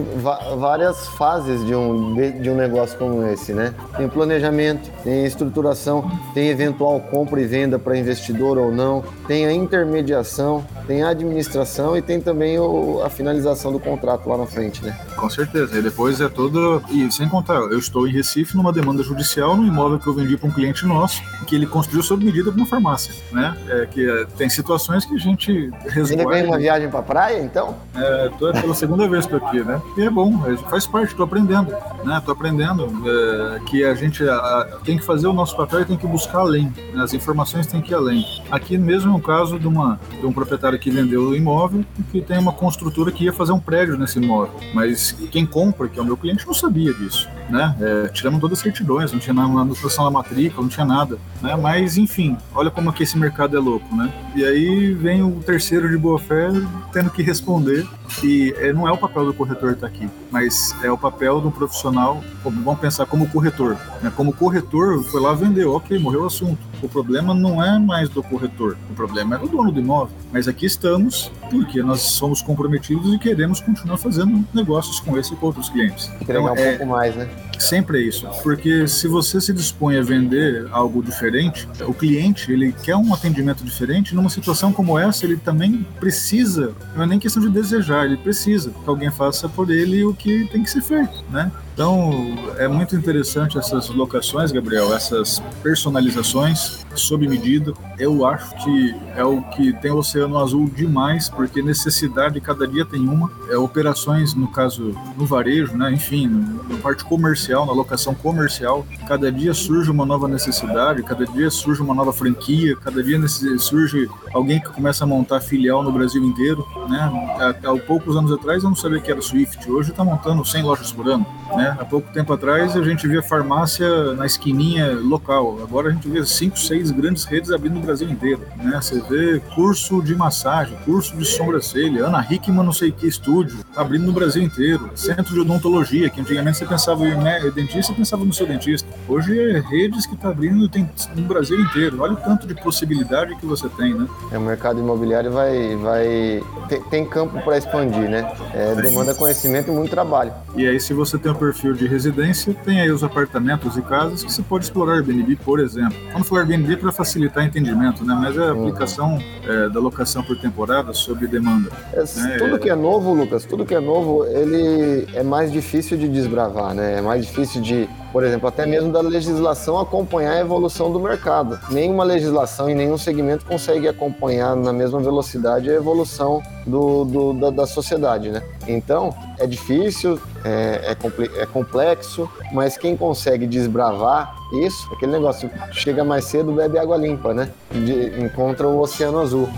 várias 0.56 1.06
fases 1.08 1.64
de 1.64 1.74
um, 1.74 2.14
de, 2.14 2.50
um 2.50 2.54
negócio 2.54 2.98
como 2.98 3.26
esse, 3.26 3.52
né? 3.52 3.74
Tem 3.96 4.08
planejamento, 4.08 4.90
tem 5.02 5.24
estruturação, 5.26 6.10
tem 6.34 6.48
eventual 6.48 7.00
compra 7.00 7.40
e 7.40 7.46
venda 7.46 7.78
para 7.78 7.96
investidor 7.96 8.58
ou 8.58 8.72
não, 8.72 9.04
tem 9.26 9.46
a 9.46 9.52
intermediação, 9.52 10.64
tem 10.86 11.02
a 11.02 11.10
administração 11.10 11.96
e 11.96 12.02
tem 12.02 12.20
também 12.20 12.58
o, 12.58 13.02
a 13.04 13.10
finalização 13.10 13.72
do 13.72 13.78
contrato 13.78 14.28
lá 14.28 14.36
na 14.36 14.46
frente, 14.46 14.82
né? 14.84 14.98
Com 15.16 15.28
certeza. 15.28 15.78
E 15.78 15.82
depois 15.82 16.20
é 16.20 16.28
todo. 16.28 16.82
E 16.90 17.10
sem 17.12 17.28
contar, 17.28 17.56
eu 17.56 17.78
estou 17.78 18.06
em 18.06 18.12
Recife 18.12 18.56
numa 18.56 18.72
demanda 18.72 19.02
judicial 19.02 19.56
no 19.56 19.66
imóvel 19.66 19.98
que 19.98 20.06
eu 20.06 20.14
vendi 20.14 20.36
para 20.36 20.48
um 20.48 20.52
cliente 20.52 20.86
nosso, 20.86 21.22
que 21.46 21.54
ele 21.54 21.66
construiu 21.66 22.02
sob 22.02 22.21
medida 22.24 22.50
para 22.50 22.60
uma 22.60 22.66
farmácia, 22.66 23.14
né? 23.30 23.56
É, 23.68 23.86
que 23.86 24.08
é, 24.08 24.24
tem 24.36 24.48
situações 24.48 25.04
que 25.04 25.14
a 25.14 25.18
gente 25.18 25.70
resguarda. 25.86 26.14
Ele 26.14 26.24
ganha 26.24 26.46
uma 26.46 26.58
viagem 26.58 26.88
para 26.88 27.02
praia, 27.02 27.42
então? 27.42 27.76
É, 27.94 28.30
tô, 28.38 28.48
é 28.48 28.60
pela 28.60 28.74
segunda 28.74 29.08
vez 29.08 29.26
que 29.26 29.34
aqui, 29.34 29.60
né? 29.60 29.80
E 29.96 30.02
é 30.02 30.10
bom, 30.10 30.40
faz 30.68 30.86
parte, 30.86 31.10
estou 31.10 31.24
aprendendo, 31.24 31.70
né? 32.04 32.18
Estou 32.18 32.32
aprendendo 32.32 32.90
é, 33.06 33.60
que 33.66 33.84
a 33.84 33.94
gente 33.94 34.28
a, 34.28 34.78
tem 34.84 34.98
que 34.98 35.04
fazer 35.04 35.26
o 35.26 35.32
nosso 35.32 35.56
papel 35.56 35.82
e 35.82 35.84
tem 35.84 35.96
que 35.96 36.06
buscar 36.06 36.40
além. 36.40 36.72
Né? 36.92 37.02
As 37.02 37.12
informações 37.14 37.66
têm 37.66 37.80
que 37.80 37.92
ir 37.92 37.94
além. 37.94 38.24
Aqui 38.50 38.76
mesmo 38.76 39.12
é 39.12 39.14
um 39.14 39.20
caso 39.20 39.58
de, 39.58 39.66
uma, 39.66 39.98
de 40.18 40.26
um 40.26 40.32
proprietário 40.32 40.78
que 40.78 40.90
vendeu 40.90 41.28
o 41.28 41.36
imóvel 41.36 41.84
e 41.98 42.02
que 42.02 42.20
tem 42.20 42.38
uma 42.38 42.52
construtora 42.52 43.10
que 43.10 43.24
ia 43.24 43.32
fazer 43.32 43.52
um 43.52 43.60
prédio 43.60 43.96
nesse 43.96 44.18
imóvel, 44.18 44.54
mas 44.74 45.12
quem 45.30 45.46
compra, 45.46 45.88
que 45.88 45.98
é 45.98 46.02
o 46.02 46.04
meu 46.04 46.16
cliente, 46.16 46.46
não 46.46 46.54
sabia 46.54 46.92
disso, 46.92 47.28
né? 47.48 47.74
É, 47.80 48.08
tiramos 48.08 48.40
todas 48.40 48.58
as 48.58 48.62
certidões, 48.62 49.12
não 49.12 49.18
tinha 49.18 49.34
nada 49.34 49.48
na 49.48 49.64
notação 49.64 50.04
da 50.04 50.10
matrícula, 50.10 50.62
não 50.62 50.68
tinha 50.68 50.86
nada, 50.86 51.18
né? 51.40 51.56
Mas, 51.56 51.96
enfim, 51.96 52.11
olha 52.54 52.70
como 52.70 52.90
aqui 52.90 53.02
esse 53.02 53.16
mercado 53.16 53.56
é 53.56 53.60
louco, 53.60 53.94
né? 53.94 54.12
E 54.34 54.44
aí 54.44 54.92
vem 54.92 55.22
o 55.22 55.40
terceiro 55.40 55.88
de 55.88 55.96
boa 55.96 56.18
fé 56.18 56.48
tendo 56.92 57.10
que 57.10 57.22
responder 57.22 57.86
e 58.22 58.54
é, 58.58 58.72
não 58.72 58.86
é 58.86 58.92
o 58.92 58.98
papel 58.98 59.24
do 59.24 59.34
corretor 59.34 59.72
estar 59.72 59.86
aqui, 59.86 60.08
mas 60.30 60.74
é 60.82 60.90
o 60.90 60.98
papel 60.98 61.40
do 61.40 61.50
profissional, 61.50 62.22
vamos 62.42 62.78
pensar 62.78 63.06
como 63.06 63.28
corretor, 63.28 63.76
né? 64.02 64.12
Como 64.14 64.32
corretor, 64.32 65.02
foi 65.04 65.20
lá 65.20 65.32
vender, 65.34 65.66
ok, 65.66 65.98
morreu 65.98 66.22
o 66.22 66.26
assunto. 66.26 66.71
O 66.82 66.88
problema 66.88 67.32
não 67.32 67.62
é 67.64 67.78
mais 67.78 68.08
do 68.08 68.22
corretor, 68.22 68.76
o 68.90 68.94
problema 68.94 69.36
é 69.36 69.38
do 69.38 69.48
dono 69.48 69.70
do 69.70 69.80
imóvel. 69.80 70.14
Mas 70.32 70.48
aqui 70.48 70.66
estamos 70.66 71.30
porque 71.48 71.82
nós 71.82 72.00
somos 72.00 72.42
comprometidos 72.42 73.14
e 73.14 73.18
queremos 73.18 73.60
continuar 73.60 73.98
fazendo 73.98 74.44
negócios 74.52 74.98
com 74.98 75.16
esse 75.16 75.32
e 75.32 75.36
com 75.36 75.46
outros 75.46 75.68
clientes. 75.68 76.10
Entregar 76.20 76.40
então, 76.40 76.54
um 76.54 76.56
é, 76.56 76.70
pouco 76.76 76.86
mais, 76.86 77.14
né? 77.14 77.28
Sempre 77.58 77.98
é 77.98 78.08
isso, 78.08 78.26
porque 78.42 78.88
se 78.88 79.06
você 79.06 79.40
se 79.40 79.52
dispõe 79.52 79.96
a 79.96 80.02
vender 80.02 80.66
algo 80.72 81.00
diferente, 81.00 81.68
o 81.86 81.94
cliente 81.94 82.50
ele 82.50 82.72
quer 82.72 82.96
um 82.96 83.14
atendimento 83.14 83.62
diferente. 83.62 84.14
Numa 84.16 84.30
situação 84.30 84.72
como 84.72 84.98
essa, 84.98 85.24
ele 85.24 85.36
também 85.36 85.86
precisa, 86.00 86.74
não 86.96 87.04
é 87.04 87.06
nem 87.06 87.18
questão 87.20 87.40
de 87.40 87.48
desejar, 87.48 88.06
ele 88.06 88.16
precisa 88.16 88.70
que 88.70 88.76
alguém 88.88 89.10
faça 89.12 89.48
por 89.48 89.70
ele 89.70 90.04
o 90.04 90.12
que 90.12 90.48
tem 90.48 90.64
que 90.64 90.70
ser 90.70 90.82
feito, 90.82 91.24
né? 91.30 91.52
Então, 91.74 92.34
é 92.58 92.68
muito 92.68 92.94
interessante 92.94 93.56
essas 93.56 93.88
locações, 93.88 94.52
Gabriel, 94.52 94.94
essas 94.94 95.40
personalizações 95.62 96.84
sob 96.94 97.26
medida. 97.26 97.72
Eu 97.98 98.26
acho 98.26 98.54
que 98.62 98.94
é 99.16 99.24
o 99.24 99.40
que 99.42 99.72
tem 99.80 99.90
o 99.90 99.96
Oceano 99.96 100.38
Azul 100.38 100.68
demais, 100.68 101.30
porque 101.30 101.62
necessidade 101.62 102.40
cada 102.40 102.66
dia 102.68 102.84
tem 102.84 103.00
uma. 103.00 103.30
É, 103.48 103.56
operações, 103.56 104.34
no 104.34 104.48
caso, 104.48 104.94
no 105.16 105.24
varejo, 105.24 105.74
né? 105.76 105.90
enfim, 105.92 106.26
na 106.68 106.76
parte 106.78 107.04
comercial, 107.04 107.64
na 107.64 107.72
locação 107.72 108.14
comercial, 108.14 108.86
cada 109.08 109.32
dia 109.32 109.54
surge 109.54 109.90
uma 109.90 110.04
nova 110.04 110.28
necessidade, 110.28 111.02
cada 111.02 111.24
dia 111.24 111.50
surge 111.50 111.80
uma 111.80 111.94
nova 111.94 112.12
franquia, 112.12 112.76
cada 112.76 113.02
dia 113.02 113.18
surge 113.58 114.08
alguém 114.34 114.60
que 114.60 114.68
começa 114.68 115.04
a 115.04 115.06
montar 115.06 115.40
filial 115.40 115.82
no 115.82 115.90
Brasil 115.92 116.22
inteiro. 116.22 116.66
Né? 116.88 116.98
Há, 117.38 117.70
há 117.70 117.78
poucos 117.78 118.14
anos 118.14 118.30
atrás 118.30 118.62
eu 118.62 118.68
não 118.68 118.76
sabia 118.76 119.00
que 119.00 119.10
era 119.10 119.22
Swift, 119.22 119.70
hoje 119.70 119.90
está 119.90 120.04
montando 120.04 120.44
100 120.44 120.62
lojas 120.62 120.92
por 120.92 121.08
ano. 121.08 121.26
Né? 121.56 121.76
Há 121.78 121.84
pouco 121.84 122.12
tempo 122.12 122.32
atrás 122.32 122.76
a 122.76 122.82
gente 122.82 123.06
via 123.06 123.22
farmácia 123.22 124.14
na 124.14 124.26
esquininha 124.26 124.92
local. 124.94 125.58
Agora 125.62 125.88
a 125.88 125.92
gente 125.92 126.08
vê 126.08 126.24
cinco, 126.24 126.58
seis 126.58 126.90
grandes 126.90 127.24
redes 127.24 127.50
abrindo 127.50 127.74
no 127.74 127.80
Brasil 127.80 128.08
inteiro. 128.08 128.40
Né? 128.56 128.80
Você 128.80 129.00
vê 129.00 129.40
curso 129.54 130.02
de 130.02 130.14
massagem, 130.14 130.76
curso 130.84 131.16
de 131.16 131.24
sobrancelha, 131.24 132.06
Ana 132.06 132.26
Hickman 132.28 132.64
não 132.64 132.72
sei 132.72 132.90
que 132.90 133.06
estúdio, 133.06 133.58
abrindo 133.76 134.06
no 134.06 134.12
Brasil 134.12 134.42
inteiro. 134.42 134.90
Centro 134.94 135.34
de 135.34 135.40
odontologia, 135.40 136.08
que 136.10 136.20
antigamente 136.20 136.58
você 136.58 136.66
pensava 136.66 137.06
em 137.06 137.52
dentista, 137.52 137.92
pensava 137.92 138.24
no 138.24 138.32
seu 138.32 138.46
dentista. 138.46 138.88
Hoje 139.08 139.38
é 139.38 139.60
redes 139.60 140.06
que 140.06 140.14
está 140.14 140.30
abrindo 140.30 140.68
tem, 140.68 140.88
no 141.16 141.22
Brasil 141.22 141.60
inteiro. 141.60 142.00
Olha 142.00 142.14
o 142.14 142.16
tanto 142.16 142.46
de 142.46 142.54
possibilidade 142.54 143.36
que 143.36 143.46
você 143.46 143.68
tem, 143.68 143.94
né? 143.94 144.06
É, 144.30 144.38
o 144.38 144.40
mercado 144.40 144.80
imobiliário 144.80 145.30
vai, 145.30 145.76
vai 145.76 146.42
tem, 146.68 146.82
tem 146.84 147.06
campo 147.06 147.40
para 147.42 147.58
expandir, 147.58 148.08
né? 148.08 148.32
É, 148.54 148.74
demanda 148.76 149.14
conhecimento 149.14 149.70
e 149.70 149.74
muito 149.74 149.90
trabalho. 149.90 150.32
E 150.56 150.66
aí 150.66 150.78
se 150.80 150.92
você 150.92 151.18
tem 151.18 151.32
o 151.32 151.34
perfil 151.42 151.72
de 151.72 151.88
residência, 151.88 152.54
tem 152.64 152.80
aí 152.80 152.90
os 152.90 153.02
apartamentos 153.02 153.76
e 153.76 153.82
casas 153.82 154.22
que 154.22 154.32
você 154.32 154.42
pode 154.42 154.64
explorar 154.64 154.94
Airbnb, 154.94 155.34
por 155.36 155.58
exemplo. 155.58 155.98
Vamos 156.12 156.28
falar 156.28 156.42
Airbnb 156.42 156.76
para 156.76 156.92
facilitar 156.92 157.42
o 157.42 157.46
entendimento, 157.46 158.04
né? 158.04 158.14
Mas 158.14 158.36
é 158.36 158.40
a 158.40 158.52
uhum. 158.52 158.60
aplicação 158.60 159.18
é, 159.44 159.68
da 159.68 159.80
locação 159.80 160.22
por 160.22 160.38
temporada 160.38 160.92
sob 160.92 161.26
demanda. 161.26 161.68
É, 161.92 161.98
né? 161.98 162.36
Tudo 162.38 162.58
que 162.60 162.70
é 162.70 162.76
novo, 162.76 163.12
Lucas, 163.12 163.44
tudo 163.44 163.66
que 163.66 163.74
é 163.74 163.80
novo, 163.80 164.24
ele 164.24 165.08
é 165.14 165.24
mais 165.24 165.50
difícil 165.50 165.98
de 165.98 166.08
desbravar, 166.08 166.74
né? 166.74 166.98
É 166.98 167.00
mais 167.00 167.26
difícil 167.26 167.60
de 167.60 167.88
por 168.12 168.22
exemplo, 168.22 168.46
até 168.46 168.66
mesmo 168.66 168.92
da 168.92 169.00
legislação 169.00 169.80
acompanhar 169.80 170.34
a 170.34 170.40
evolução 170.40 170.92
do 170.92 171.00
mercado. 171.00 171.58
Nenhuma 171.70 172.04
legislação 172.04 172.68
em 172.68 172.74
nenhum 172.74 172.98
segmento 172.98 173.44
consegue 173.46 173.88
acompanhar 173.88 174.54
na 174.54 174.72
mesma 174.72 175.00
velocidade 175.00 175.70
a 175.70 175.74
evolução 175.74 176.42
do, 176.66 177.04
do 177.04 177.32
da, 177.32 177.50
da, 177.50 177.66
sociedade, 177.66 178.30
né? 178.30 178.42
Então, 178.68 179.14
é 179.38 179.46
difícil, 179.46 180.20
é, 180.44 180.94
é, 180.94 181.42
é 181.42 181.46
complexo, 181.46 182.28
mas 182.52 182.76
quem 182.76 182.96
consegue 182.96 183.46
desbravar 183.46 184.36
isso, 184.52 184.92
aquele 184.92 185.12
negócio, 185.12 185.50
chega 185.72 186.04
mais 186.04 186.26
cedo, 186.26 186.52
bebe 186.52 186.78
água 186.78 186.96
limpa, 186.96 187.32
né? 187.32 187.48
De, 187.70 188.22
encontra 188.22 188.68
o 188.68 188.78
oceano 188.80 189.20
azul. 189.20 189.48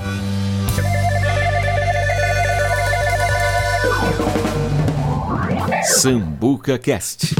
Sambuca 5.82 6.78
Cast. 6.78 7.34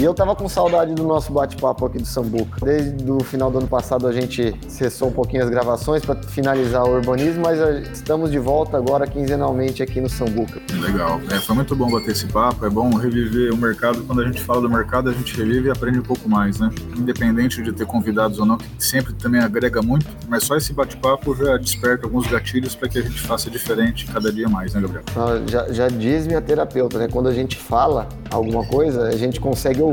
E 0.00 0.02
eu 0.02 0.14
tava 0.14 0.34
com 0.34 0.48
saudade 0.48 0.94
do 0.94 1.04
nosso 1.04 1.30
bate-papo 1.30 1.84
aqui 1.84 1.98
do 1.98 2.06
Sambuca. 2.06 2.64
Desde 2.64 3.12
o 3.12 3.20
final 3.20 3.50
do 3.50 3.58
ano 3.58 3.66
passado 3.68 4.06
a 4.06 4.12
gente 4.12 4.56
cessou 4.66 5.08
um 5.08 5.12
pouquinho 5.12 5.44
as 5.44 5.50
gravações 5.50 6.02
para 6.02 6.14
finalizar 6.22 6.84
o 6.84 6.94
urbanismo, 6.94 7.42
mas 7.44 7.58
estamos 7.92 8.30
de 8.30 8.38
volta 8.38 8.78
agora 8.78 9.06
quinzenalmente 9.06 9.82
aqui 9.82 10.00
no 10.00 10.08
Sambuca. 10.08 10.58
Legal. 10.72 11.20
É, 11.30 11.38
foi 11.40 11.54
muito 11.54 11.76
bom 11.76 11.90
bater 11.90 12.12
esse 12.12 12.24
papo, 12.24 12.64
é 12.64 12.70
bom 12.70 12.88
reviver 12.96 13.52
o 13.52 13.58
mercado. 13.58 14.02
Quando 14.04 14.22
a 14.22 14.24
gente 14.24 14.40
fala 14.42 14.62
do 14.62 14.70
mercado, 14.70 15.10
a 15.10 15.12
gente 15.12 15.36
revive 15.36 15.68
e 15.68 15.70
aprende 15.70 15.98
um 15.98 16.02
pouco 16.02 16.26
mais, 16.26 16.58
né? 16.58 16.70
Independente 16.96 17.62
de 17.62 17.70
ter 17.70 17.84
convidados 17.84 18.38
ou 18.38 18.46
não, 18.46 18.56
que 18.56 18.66
sempre 18.78 19.12
também 19.12 19.42
agrega 19.42 19.82
muito, 19.82 20.06
mas 20.30 20.44
só 20.44 20.56
esse 20.56 20.72
bate-papo 20.72 21.34
já 21.34 21.58
desperta 21.58 22.06
alguns 22.06 22.26
gatilhos 22.26 22.74
para 22.74 22.88
que 22.88 23.00
a 23.00 23.02
gente 23.02 23.20
faça 23.20 23.50
diferente 23.50 24.06
cada 24.06 24.32
dia 24.32 24.48
mais, 24.48 24.72
né, 24.72 24.80
Gabriel? 24.80 25.02
Ah, 25.14 25.42
já, 25.46 25.70
já 25.70 25.88
diz 25.88 26.26
minha 26.26 26.40
terapeuta, 26.40 26.98
né? 26.98 27.06
Quando 27.06 27.28
a 27.28 27.34
gente 27.34 27.58
fala 27.58 28.08
alguma 28.30 28.64
coisa, 28.64 29.02
a 29.08 29.16
gente 29.18 29.38
consegue 29.38 29.82
ouvir. 29.82 29.89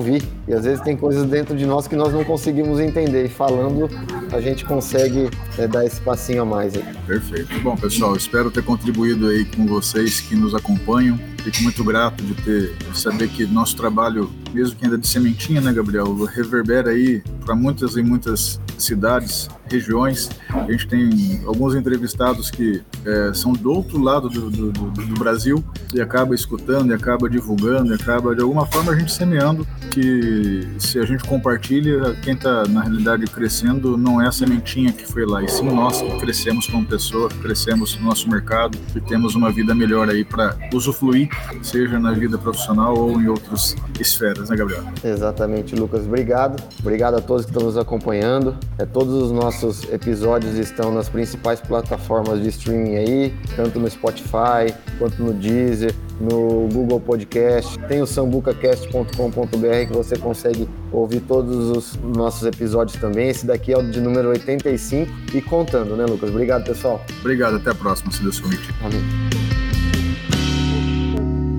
E 0.47 0.53
às 0.53 0.65
vezes 0.65 0.81
tem 0.81 0.95
coisas 0.95 1.25
dentro 1.25 1.55
de 1.55 1.65
nós 1.65 1.87
que 1.87 1.95
nós 1.95 2.13
não 2.13 2.23
conseguimos 2.23 2.79
entender. 2.79 3.25
E 3.25 3.29
falando, 3.29 3.89
a 4.31 4.41
gente 4.41 4.65
consegue 4.65 5.29
é, 5.57 5.67
dar 5.67 5.85
esse 5.85 5.99
passinho 6.01 6.41
a 6.41 6.45
mais. 6.45 6.75
Aí. 6.75 6.83
Perfeito. 7.05 7.59
Bom, 7.61 7.75
pessoal, 7.75 8.15
espero 8.15 8.51
ter 8.51 8.63
contribuído 8.63 9.27
aí 9.27 9.45
com 9.45 9.65
vocês 9.65 10.19
que 10.19 10.35
nos 10.35 10.53
acompanham. 10.53 11.19
Fico 11.47 11.63
muito 11.63 11.81
grato 11.81 12.21
de 12.21 12.33
ter 12.33 12.75
de 12.75 12.99
saber 12.99 13.29
que 13.29 13.45
nosso 13.45 13.77
trabalho, 13.77 14.29
mesmo 14.53 14.75
que 14.75 14.83
ainda 14.83 14.97
de 14.97 15.07
sementinha, 15.07 15.61
né, 15.61 15.71
Gabriel, 15.71 16.13
reverbera 16.25 16.89
aí 16.89 17.23
para 17.45 17.55
muitas 17.55 17.95
e 17.95 18.03
muitas 18.03 18.59
cidades 18.77 19.47
regiões. 19.69 20.29
A 20.49 20.71
gente 20.71 20.87
tem 20.87 21.41
alguns 21.45 21.75
entrevistados 21.75 22.49
que 22.49 22.81
é, 23.05 23.33
são 23.33 23.53
do 23.53 23.71
outro 23.71 24.01
lado 24.01 24.29
do, 24.29 24.49
do, 24.49 24.71
do, 24.71 24.91
do, 24.91 25.15
Brasil 25.15 25.63
e 25.93 26.01
acaba 26.01 26.35
escutando, 26.35 26.91
e 26.91 26.93
acaba 26.93 27.29
divulgando, 27.29 27.91
e 27.91 27.95
acaba 27.95 28.35
de 28.35 28.41
alguma 28.41 28.65
forma 28.65 28.91
a 28.91 28.95
gente 28.95 29.11
semeando 29.11 29.67
que 29.91 30.67
se 30.79 30.99
a 30.99 31.05
gente 31.05 31.23
compartilha, 31.23 32.15
quem 32.21 32.33
está 32.33 32.65
na 32.67 32.81
realidade 32.81 33.25
crescendo 33.25 33.97
não 33.97 34.21
é 34.21 34.27
a 34.27 34.31
sementinha 34.31 34.91
que 34.91 35.05
foi 35.05 35.25
lá, 35.25 35.43
e 35.43 35.47
sim 35.47 35.65
nós 35.65 36.01
que 36.01 36.19
crescemos 36.19 36.67
como 36.67 36.85
pessoa, 36.85 37.29
crescemos 37.41 37.97
no 37.97 38.05
nosso 38.05 38.29
mercado 38.29 38.77
e 38.95 39.01
temos 39.01 39.35
uma 39.35 39.51
vida 39.51 39.73
melhor 39.73 40.09
aí 40.09 40.23
para 40.23 40.57
usufruir, 40.73 41.29
seja 41.61 41.99
na 41.99 42.11
vida 42.11 42.37
profissional 42.37 42.97
ou 42.97 43.21
em 43.21 43.27
outras 43.27 43.75
esferas, 43.99 44.49
né, 44.49 44.55
Gabriel? 44.55 44.83
Exatamente, 45.03 45.75
Lucas. 45.75 46.05
Obrigado. 46.05 46.61
Obrigado 46.79 47.15
a 47.15 47.21
todos 47.21 47.45
que 47.45 47.51
estão 47.51 47.65
nos 47.65 47.77
acompanhando. 47.77 48.55
É, 48.77 48.85
todos 48.85 49.13
os 49.13 49.31
nossos 49.31 49.83
episódios 49.91 50.55
estão 50.55 50.91
nas 50.91 51.09
principais 51.09 51.59
plataformas 51.59 52.41
de 52.41 52.49
streaming 52.49 52.95
aí, 52.95 53.33
tanto 53.55 53.79
no 53.79 53.89
Spotify 53.89 54.73
quanto 54.97 55.21
no 55.21 55.33
Deezer, 55.33 55.93
no 56.19 56.67
Google 56.71 56.99
Podcast. 56.99 57.77
Tem 57.87 58.01
o 58.01 58.07
sambucacast.com.br 58.07 59.87
que 59.87 59.93
você 59.93 60.17
consegue 60.17 60.67
ouvir 60.91 61.21
todos 61.21 61.77
os 61.77 61.95
nossos 61.95 62.45
episódios 62.45 62.99
também. 62.99 63.29
Esse 63.29 63.45
daqui 63.45 63.73
é 63.73 63.77
o 63.77 63.83
de 63.83 64.01
número 64.01 64.29
85 64.29 65.11
e 65.33 65.41
contando, 65.41 65.95
né, 65.95 66.05
Lucas? 66.05 66.29
Obrigado, 66.29 66.65
pessoal. 66.65 67.03
Obrigado, 67.19 67.57
até 67.57 67.71
a 67.71 67.75
próxima, 67.75 68.11
se 68.11 68.21
Deus 68.21 68.39
permitir. 68.39 68.73
Amém. 68.83 69.26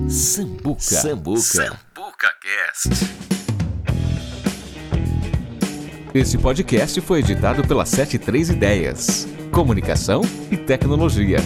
Sambuca. 0.09 0.81
Sambuca. 0.81 1.39
Sambuca 1.39 2.33
Cast. 2.41 2.89
Esse 6.15 6.35
podcast 6.39 6.99
foi 7.01 7.19
editado 7.19 7.61
pela 7.67 7.85
73 7.85 8.49
Ideias. 8.49 9.27
Comunicação 9.51 10.23
e 10.49 10.57
tecnologia. 10.57 11.37